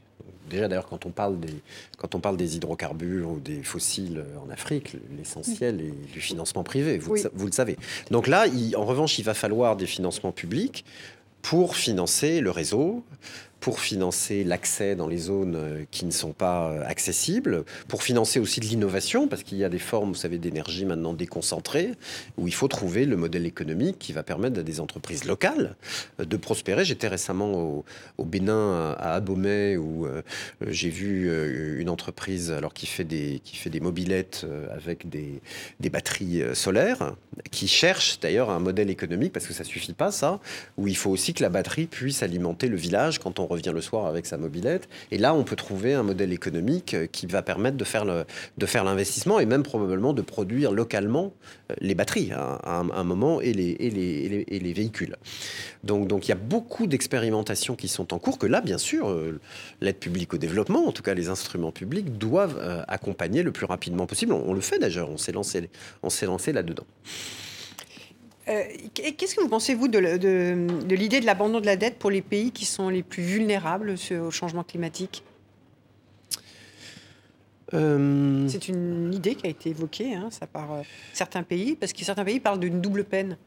[0.49, 1.53] Déjà, d'ailleurs, quand on parle des
[1.97, 6.97] quand on parle des hydrocarbures ou des fossiles en Afrique, l'essentiel est du financement privé.
[6.97, 7.77] Vous, le, savez.
[8.11, 10.85] Donc là, en revanche, il va falloir des financements publics
[11.41, 13.03] pour financer le réseau,
[13.63, 18.41] pour financer l'accès dans les zones euh, qui ne sont pas euh, accessibles, pour financer
[18.41, 21.91] aussi de l'innovation, parce qu'il y a des formes, vous savez, d'énergie maintenant déconcentrées,
[22.37, 25.77] où il faut trouver le modèle économique qui va permettre à des entreprises locales
[26.19, 26.83] euh, de prospérer.
[26.83, 27.83] J'étais récemment
[28.17, 30.07] au, Bénin, à Abomey, où
[30.65, 31.29] j'ai vu
[31.79, 35.41] une entreprise alors qui fait des, qui fait des mobilettes avec des,
[35.79, 37.15] des batteries solaires,
[37.51, 40.39] qui cherche d'ailleurs un modèle économique, parce que ça suffit pas ça,
[40.77, 43.81] où il faut aussi que la batterie puisse alimenter le village quand on revient le
[43.81, 44.89] soir avec sa mobilette.
[45.11, 48.05] Et là, on peut trouver un modèle économique euh, qui va permettre de faire,
[48.83, 51.33] l'investissement et même probablement de produire localement
[51.71, 55.15] euh, les batteries hein, à, un, moment et les, et les, et les, véhicules.
[55.83, 59.09] Donc, donc il y a beaucoup d'expérimentations qui sont en cours que là, bien sûr,
[59.09, 59.39] euh,
[59.81, 64.05] l'aide publique au développement, en tout cas les instruments publics, doivent accompagner le plus rapidement
[64.05, 64.33] possible.
[64.33, 65.69] On, on le fait d'ailleurs, on s'est lancé,
[66.01, 66.85] on s'est lancé là-dedans.
[68.49, 68.63] Euh,
[68.93, 69.99] qu'est-ce que vous pensez, vous, de,
[70.93, 74.31] l'idée de l'abandon de la dette pour les pays qui sont les plus vulnérables au
[74.31, 75.23] changement climatique?
[77.73, 80.81] Euh, C'est une idée qui a été évoquée hein, ça par euh,
[81.13, 83.37] certains pays, parce que certains pays parlent d'une double peine.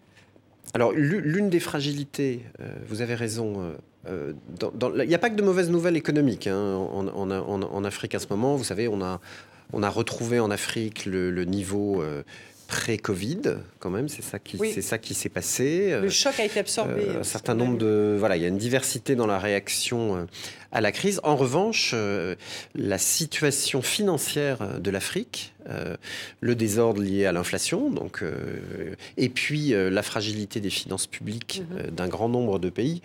[0.75, 2.41] Alors, l'une des fragilités,
[2.89, 3.73] vous avez raison,
[4.09, 8.57] il n'y a pas que de mauvaises nouvelles économiques hein, en, Afrique à ce moment.
[8.57, 9.21] Vous savez, on a,
[9.73, 12.03] on a retrouvé en Afrique le, niveau
[12.67, 13.41] pré-Covid,
[13.79, 14.73] quand même, c'est ça qui, Oui.
[14.75, 15.99] c'est ça qui s'est passé.
[16.01, 16.93] Le choc a été absorbé.
[17.09, 19.39] Euh, euh, un ce certain nombre de voilà, il y a une diversité dans la
[19.39, 20.25] réaction euh,
[20.73, 21.21] à la crise.
[21.25, 22.35] En revanche, euh,
[22.75, 25.97] la situation financière de l'Afrique, euh,
[26.41, 31.63] le désordre lié à l'inflation, donc euh, et puis euh, la fragilité des finances publiques
[31.71, 31.79] Mhm.
[31.79, 33.01] euh, d'un grand nombre de pays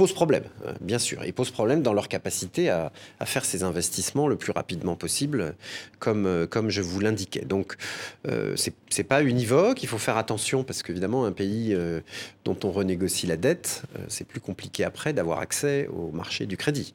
[0.00, 2.90] pose problème, euh, bien sûr, et pose problème dans leur capacité à,
[3.26, 5.54] faire ces investissements le plus rapidement possible,
[5.98, 7.44] comme, euh, comme je vous l'indiquais.
[7.44, 7.76] Donc,
[8.26, 11.76] euh, c'est c'est pas univoque, il faut faire attention, parce qu'évidemment, un pays
[12.44, 16.92] dont on renégocie la dette, c'est plus compliqué après d'avoir accès au marché du crédit,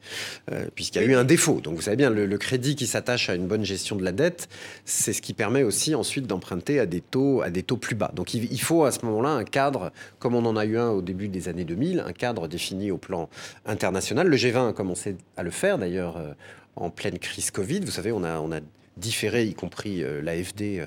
[0.74, 1.62] puisqu'il y a eu un défaut.
[1.62, 4.12] Donc, vous savez bien, le, le crédit qui s'attache à une bonne gestion de la
[4.12, 4.50] dette,
[4.84, 8.12] c'est ce qui permet aussi ensuite d'emprunter à des taux, à des taux plus bas.
[8.14, 10.90] Donc, il, il faut à ce moment-là un cadre, comme on en a eu un
[10.90, 13.28] au début des années 2000, un cadre défini au plan
[13.64, 14.28] international.
[14.28, 16.32] Le G20 a commencé à le faire d'ailleurs euh,
[16.76, 17.80] en pleine crise Covid.
[17.80, 18.60] Vous savez, on a, on a
[18.96, 20.86] différé, y compris euh, l'AFD, euh,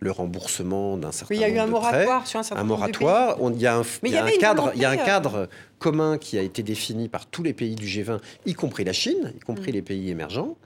[0.00, 1.92] le remboursement d'un certain Oui, il y a eu un nombre de prêts.
[2.04, 3.36] moratoire sur un certain Un nombre de moratoire.
[3.54, 5.48] Il y a un, y a un cadre, il y a un euh, cadre
[5.78, 9.32] commun qui a été défini par tous les pays du G20, y compris la Chine,
[9.36, 9.74] y compris Mm.
[9.74, 10.56] les pays émergents,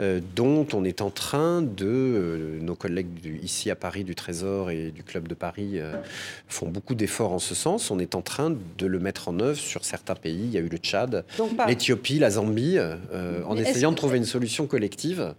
[0.00, 4.14] euh, dont on est en train de, euh, nos collègues du- ici à Paris du
[4.16, 5.94] Trésor et du Club de Paris euh,
[6.48, 7.90] font beaucoup d'efforts en ce sens.
[7.92, 10.40] On est en train de le mettre en œuvre sur certains pays.
[10.44, 11.24] Il y a eu le Tchad,
[11.68, 12.78] l'Éthiopie, la Zambie,
[13.46, 15.34] en essayant de trouver une solution collective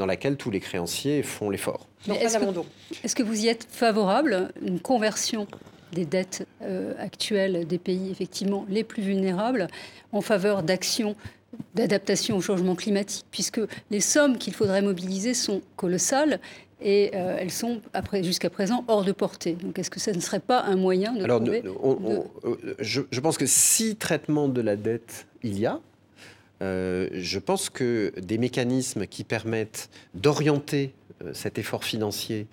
[0.00, 1.86] dans laquelle tous les créanciers font l'effort.
[2.08, 5.46] est-ce que- vous y êtes favorable, une conversion
[5.92, 9.68] des dettes euh, actuelles des pays effectivement les plus vulnérables
[10.12, 11.14] en faveur d'actions
[11.74, 16.40] d'adaptation au changement climatique, puisque les sommes qu'il faudrait mobiliser sont colossales
[16.80, 17.82] et euh, elles sont
[18.22, 19.52] jusqu'à présent hors de portée.
[19.52, 22.24] Donc est-ce que ça ne serait pas un moyen de Alors, trouver ne- on- on-
[22.48, 25.80] euh, je, je pense que si traitement de la dette il y a,
[26.62, 30.92] euh, je pense que des mécanismes qui permettent d'orienter
[31.24, 32.46] euh, cet effort financier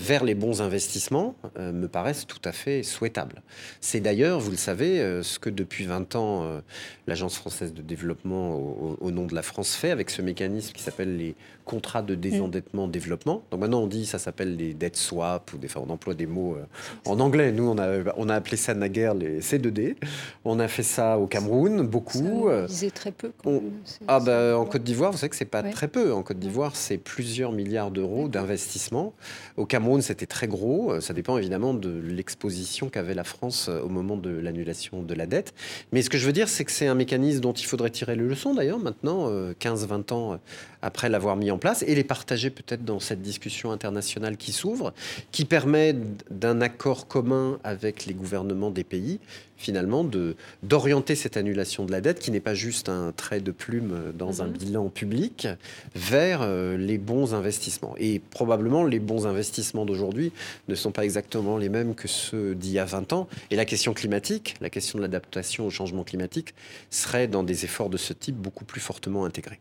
[0.00, 3.42] vers les bons investissements euh, me paraissent tout à fait souhaitables.
[3.80, 6.62] C'est d'ailleurs, vous le savez, ce que depuis 20 ans
[7.08, 8.54] l'Agence française de développement
[9.00, 11.34] au nom de la France fait avec ce mécanisme qui s'appelle les
[11.68, 13.42] contrats de désendettement-développement.
[13.50, 16.26] Donc maintenant on dit ça s'appelle les debt swap ou des, enfin, on emploie des
[16.26, 16.64] mots euh,
[17.10, 17.52] en anglais.
[17.52, 19.96] Nous on a, on a appelé ça naguère les C2D.
[20.44, 22.18] On a fait ça au Cameroun beaucoup.
[22.18, 23.30] Ça euh, mobilisait très peu.
[23.44, 23.62] quand on-
[24.08, 25.70] ah bah, en Côte d'Ivoire, vous savez que c'est pas Ouais.
[25.72, 26.12] très peu.
[26.12, 29.12] En Côte d'Ivoire, c'est plusieurs milliards d'euros d'investissement.
[29.56, 30.92] Au Cameroun, c'était très gros.
[30.92, 35.14] Euh, Ça dépend évidemment de l'exposition qu'avait la France euh, au moment de l'annulation de
[35.14, 35.52] la dette.
[35.92, 38.16] Mais ce que je veux dire, c'est que c'est un mécanisme dont il faudrait tirer
[38.16, 40.38] les leçons d'ailleurs maintenant, euh, 15-20 ans
[40.82, 44.92] après l'avoir mis en place, et les partager peut-être dans cette discussion internationale qui s'ouvre,
[45.32, 45.94] qui permet
[46.30, 49.18] d'un accord commun avec les gouvernements des pays,
[49.56, 53.50] finalement, de d'orienter cette annulation de la dette, qui n'est pas juste un trait de
[53.50, 54.52] plume dans un Mhm.
[54.52, 55.48] bilan public,
[55.96, 57.94] vers euh, les bons investissements.
[57.98, 60.32] Et probablement, les bons investissements d'aujourd'hui
[60.68, 63.26] ne sont pas exactement les mêmes que ceux d'il y a 20 ans.
[63.50, 66.54] Et la question climatique, la question de l'adaptation au changement climatique,
[66.90, 69.58] serait dans des efforts de ce type beaucoup plus fortement intégrée.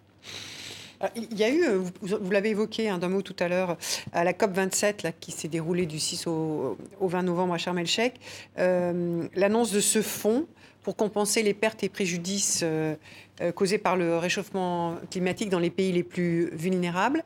[0.99, 3.77] Ah, Il y a eu, euh, vous, l'avez évoqué hein, d'un mot tout à l'heure,
[4.13, 7.57] à la COP 27 là, qui s'est déroulée du 6 au, au 20 novembre à
[7.57, 8.15] Sharm el-Sheikh,
[8.57, 10.47] euh, l'annonce de ce fonds
[10.81, 12.95] pour compenser les pertes et préjudices euh,
[13.41, 17.23] euh, causés par le réchauffement climatique dans les pays les plus vulnérables.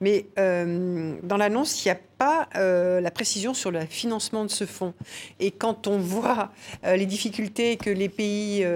[0.00, 4.50] Mais euh, dans l'annonce, il n'y a pas euh, la précision sur le financement de
[4.50, 4.94] ce fonds.
[5.40, 6.50] Et quand on voit
[6.84, 8.66] euh, les difficultés que les pays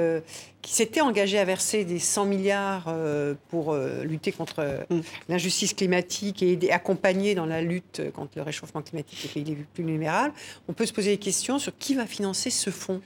[0.63, 2.93] qui s'étaient engagés à verser des 100 milliards
[3.51, 5.01] pour lutter contre Mm.
[5.29, 9.65] l'injustice climatique et aider, accompagner dans la lutte contre le réchauffement climatique les pays les
[9.75, 10.35] plus vulnérables,
[10.69, 13.01] on peut se poser des questions sur qui va financer ce fonds.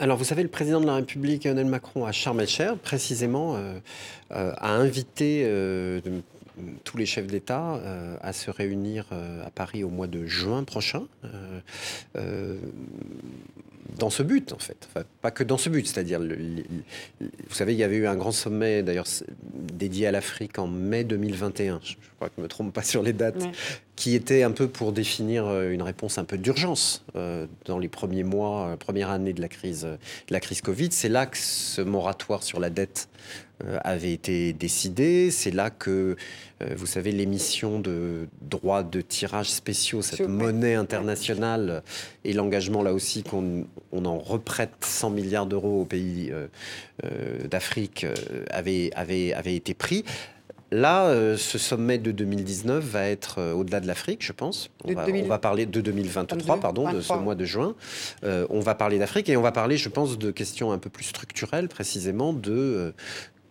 [0.00, 3.78] Alors, vous savez, le président de la République, Emmanuel Macron, à Sharm el-Sheikh, précisément, euh,
[4.32, 6.00] euh, a invité euh,
[6.82, 7.80] tous les chefs d'État
[8.20, 9.06] à se réunir
[9.44, 11.04] à Paris au mois de juin prochain.
[13.98, 14.88] Dans ce but, en fait.
[14.88, 18.32] Enfin, pas que dans ce but, c'est-à-dire, vous savez, il y avait eu un grand
[18.32, 19.06] sommet, d'ailleurs,
[19.52, 21.80] dédié à l'Afrique en mai 2021.
[21.82, 23.50] Je, crois que je ne me trompe pas sur les dates Ouais.
[23.96, 27.88] qui était un peu pour définir euh, une réponse un peu d'urgence euh, dans les
[27.88, 29.98] premiers mois, euh, première année de la crise, de
[30.30, 30.90] la crise Covid.
[30.92, 33.08] C'est là que ce moratoire sur la dette
[33.84, 35.30] avait été décidé.
[35.30, 36.16] C'est là que,
[36.62, 41.80] euh, vous savez, l'émission de droits de tirage spéciaux, cette monnaie internationale euh,
[42.24, 46.46] et l'engagement là aussi qu'on on en reprête 100 milliards d'euros aux pays euh,
[47.04, 48.14] euh, d'Afrique euh,
[48.50, 50.04] avait, avait, avait été pris.
[50.70, 54.70] Là, euh, ce sommet de 2019 va être euh, au-delà de l'Afrique, je pense.
[54.82, 57.18] On De va, 2000 on va parler de 2023, 22, pardon, de ce 23.
[57.18, 57.76] mois de juin.
[58.24, 60.90] Euh, on va parler d'Afrique et on va parler, je pense, de questions un peu
[60.90, 62.90] plus structurelles, précisément de euh,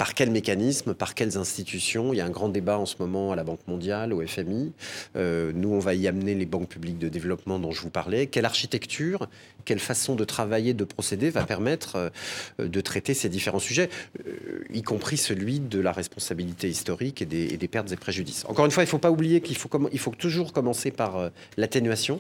[0.04, 2.12] par quel mécanisme, par quelles institutions?
[2.12, 4.74] Il y a un grand débat en ce moment à la Banque mondiale, au FMI.
[5.16, 8.28] Euh, nous, on va y amener les banques publiques de développement dont je vous parlais.
[8.28, 9.30] Quelle architecture,
[9.64, 12.12] quelle façon de travailler, de procéder va permettre
[12.60, 13.90] euh, de traiter ces différents sujets,
[14.28, 18.44] euh, y compris celui de la responsabilité historique et des, pertes et préjudices?
[18.50, 21.32] Encore une fois, il ne faut pas oublier qu'il faut, il faut toujours commencer par
[21.56, 22.20] l'atténuation.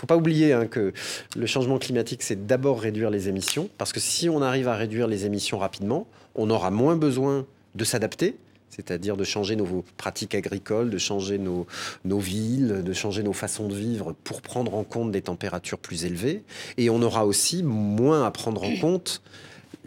[0.00, 0.94] Faut pas oublier hein, que
[1.36, 5.06] le changement climatique, c'est d'abord réduire les émissions, parce que si on arrive à réduire
[5.06, 7.44] les émissions rapidement, on aura moins besoin
[7.74, 8.36] de s'adapter,
[8.70, 11.66] c'est-à-dire de changer nos pratiques agricoles, de changer nos,
[12.06, 16.06] nos, villes, de changer nos façons de vivre pour prendre en compte des températures plus
[16.06, 16.44] élevées.
[16.78, 19.20] Et on aura aussi moins à prendre en compte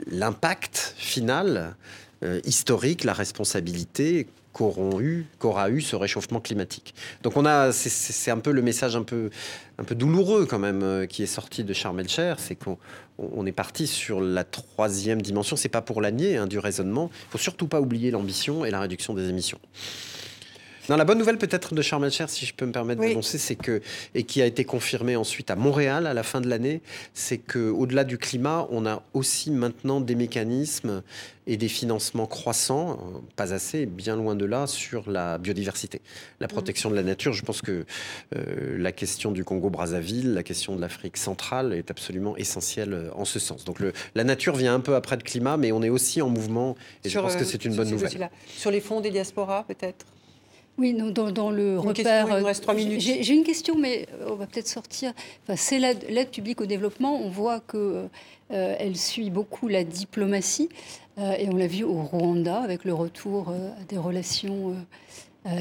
[0.06, 1.76] l'impact final,
[2.22, 6.94] euh, historique, la responsabilité qu'auront eu, qu'aura eu ce réchauffement climatique.
[7.24, 9.32] Donc on a, c'est un peu le message un peu,
[9.78, 12.78] un peu douloureux quand même euh, qui est sorti de Sharm el-Cher, c'est qu'on
[13.18, 15.56] on est parti sur la troisième dimension.
[15.56, 17.10] C'est pas pour l'année hein, du raisonnement.
[17.14, 19.60] Il faut surtout pas oublier l'ambition et la réduction des émissions.
[20.90, 23.56] Non, la bonne nouvelle peut-être de Charles Cher, si je peux me permettre d'annoncer, c'est
[23.56, 23.82] que
[24.16, 26.82] et qui a été confirmée ensuite à Montréal à la fin de l'année,
[27.14, 31.02] c'est que au-delà du climat, on a aussi maintenant des mécanismes
[31.48, 33.00] et des financements croissants,
[33.36, 36.02] pas assez, bien loin de là, sur la biodiversité,
[36.40, 37.34] la protection de la nature.
[37.34, 37.86] Je pense que
[38.36, 43.26] euh, la question du Congo-Brazzaville, la question de l'Afrique centrale est absolument essentielle euh, en
[43.26, 43.66] ce sens.
[43.66, 46.30] Donc le, la nature vient un peu après le climat, mais on est aussi en
[46.30, 48.30] mouvement et je pense que euh, c'est une bonne nouvelle.
[48.48, 50.06] Sur les fonds des diasporas, peut-être?
[50.78, 52.28] Oui, dans, dans le repère.
[52.40, 53.00] il reste trois minutes.
[53.00, 55.14] J'ai une question, mais on va peut-être sortir.
[55.44, 57.22] Enfin, c'est l'aide publique au développement.
[57.22, 58.08] On voit que
[58.52, 60.70] euh, elle suit beaucoup la diplomatie,
[61.18, 64.76] euh, et on l'a vu au Rwanda avec le retour euh, à des relations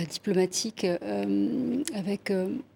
[0.08, 0.86] diplomatiques
[1.92, 2.32] avec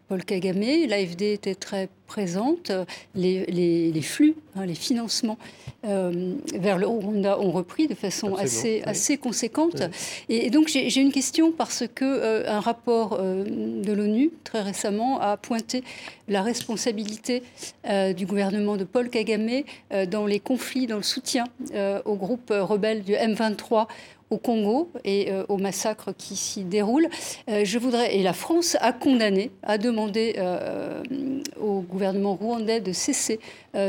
[0.09, 0.87] Paul Kagame.
[0.89, 2.73] L'AFD était très présente.
[3.15, 5.39] Les, flux, hein, les financements
[5.85, 9.83] euh, vers le Rwanda ont repris de façon assez, assez conséquente.
[10.29, 15.21] Et, donc j'ai une question parce que euh, un rapport euh, de l'ONU très récemment
[15.21, 15.83] a pointé
[16.29, 17.43] la responsabilité
[18.17, 19.63] du gouvernement de Paul Kagame
[20.11, 21.45] dans les conflits, dans le soutien
[22.05, 23.87] au groupe rebelle du M23
[24.31, 27.09] au Congo et euh, au massacre qui s'y déroule.
[27.49, 31.03] Euh, je voudrais, et la France a condamné, a demandé euh,
[31.61, 33.41] au gouvernement rwandais de cesser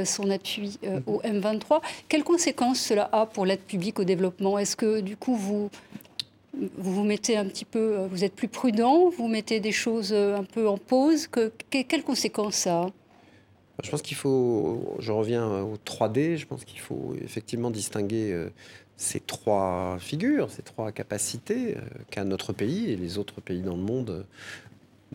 [0.03, 1.81] son appui au M23.
[2.09, 4.59] Quelles conséquences cela a pour l'aide publique au développement?
[4.59, 5.69] Est-ce que du coup vous
[6.77, 10.67] vous mettez un petit peu, vous êtes plus prudent, vous mettez des choses un peu
[10.67, 11.27] en pause?
[11.27, 12.89] Que, quelles conséquences ça a?
[13.81, 18.49] Je pense qu'il faut, je reviens au 3D, je pense qu'il faut effectivement distinguer
[18.97, 23.75] ces trois figures, ces trois capacités euh, qu'a notre pays et les autres pays dans
[23.75, 24.23] le monde euh,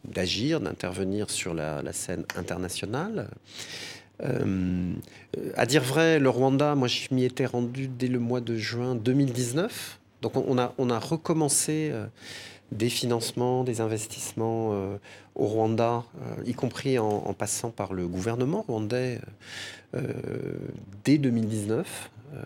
[0.05, 3.29] d'agir, d'intervenir sur la, scène internationale.
[4.23, 4.93] Euh,
[5.57, 8.95] à dire vrai, le Rwanda, moi je m'y étais rendu dès le mois de juin
[8.95, 9.99] 2019.
[10.23, 11.93] Donc on a, on a recommencé
[12.71, 14.71] des financements, des investissements
[15.35, 16.05] au Rwanda,
[16.47, 19.21] y compris en, passant par le gouvernement rwandais
[21.05, 22.11] dès 2019.
[22.35, 22.39] Euh,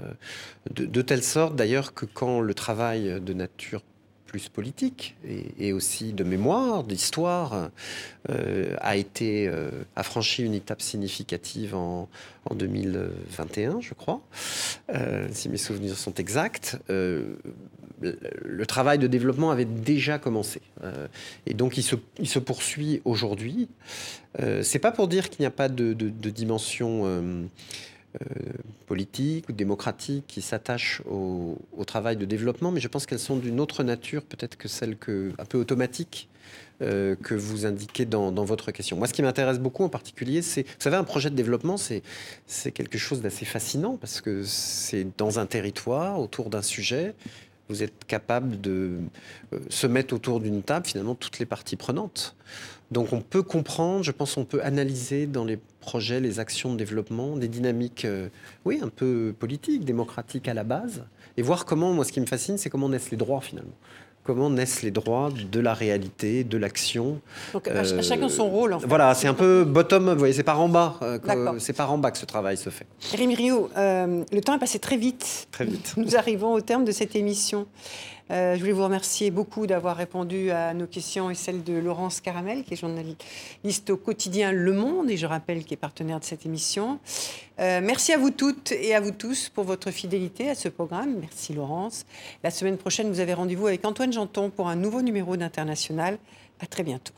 [0.74, 3.82] de, telle sorte d'ailleurs que quand le travail de nature
[4.26, 5.16] plus politique
[5.58, 7.70] et, aussi de mémoire, d'histoire,
[8.28, 9.70] euh, a été euh,
[10.02, 12.08] franchi une étape significative en,
[12.54, 14.20] 2021, je crois,
[15.32, 16.78] si mes souvenirs sont exacts.
[16.88, 20.60] le travail de développement avait déjà commencé
[21.46, 23.68] et donc il se, poursuit aujourd'hui.
[24.62, 27.48] C'est pas pour dire qu'il n'y a pas de, dimension
[28.86, 33.60] politiques ou démocratiques qui s'attachent au, travail de développement, mais je pense qu'elles sont d'une
[33.60, 36.28] autre nature, peut-être que celle que, un peu automatique
[36.82, 38.96] euh, que vous indiquez dans, votre question.
[38.96, 42.02] Moi, ce qui m'intéresse beaucoup en particulier, c'est, vous savez, un projet de développement, c'est,
[42.46, 47.14] c'est quelque chose d'assez fascinant parce que c'est dans un territoire, autour d'un sujet,
[47.68, 48.98] vous êtes capable de
[49.52, 52.36] euh, se mettre autour d'une table, finalement, toutes les parties prenantes.
[52.90, 56.76] Donc on peut comprendre, je pense on peut analyser dans les projets, les actions de
[56.76, 58.28] développement, des dynamiques, euh,
[58.64, 61.04] oui, un peu politiques, démocratiques à la base,
[61.36, 63.74] et voir comment, moi ce qui me fascine, c'est comment naissent les droits finalement.
[64.22, 67.20] Comment naissent les droits de la réalité, de l'action.
[67.52, 68.72] Donc à chacun son rôle.
[68.72, 68.86] En fait.
[68.88, 71.18] Voilà, c'est un peu bottom, vous voyez, c'est par en bas, euh,
[71.58, 72.86] c'est par en bas que ce travail se fait.
[73.16, 75.46] Rémi Rio, euh, le temps est passé très vite.
[75.52, 75.94] Très vite.
[75.96, 77.68] Nous arrivons au terme de cette émission.
[78.30, 82.20] Euh, je voulais vous remercier beaucoup d'avoir répondu à nos questions et celles de Laurence
[82.20, 86.24] Caramel, qui est journaliste au quotidien Le Monde, et je rappelle qui est partenaire de
[86.24, 86.98] cette émission.
[87.60, 91.16] Euh, merci à vous toutes et à vous tous pour votre fidélité à ce programme.
[91.20, 92.04] Merci Laurence.
[92.42, 96.18] La semaine prochaine, vous avez rendez-vous avec Antoine Janton pour un nouveau numéro d'International.
[96.60, 97.14] À très bientôt.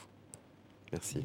[0.92, 1.22] Merci.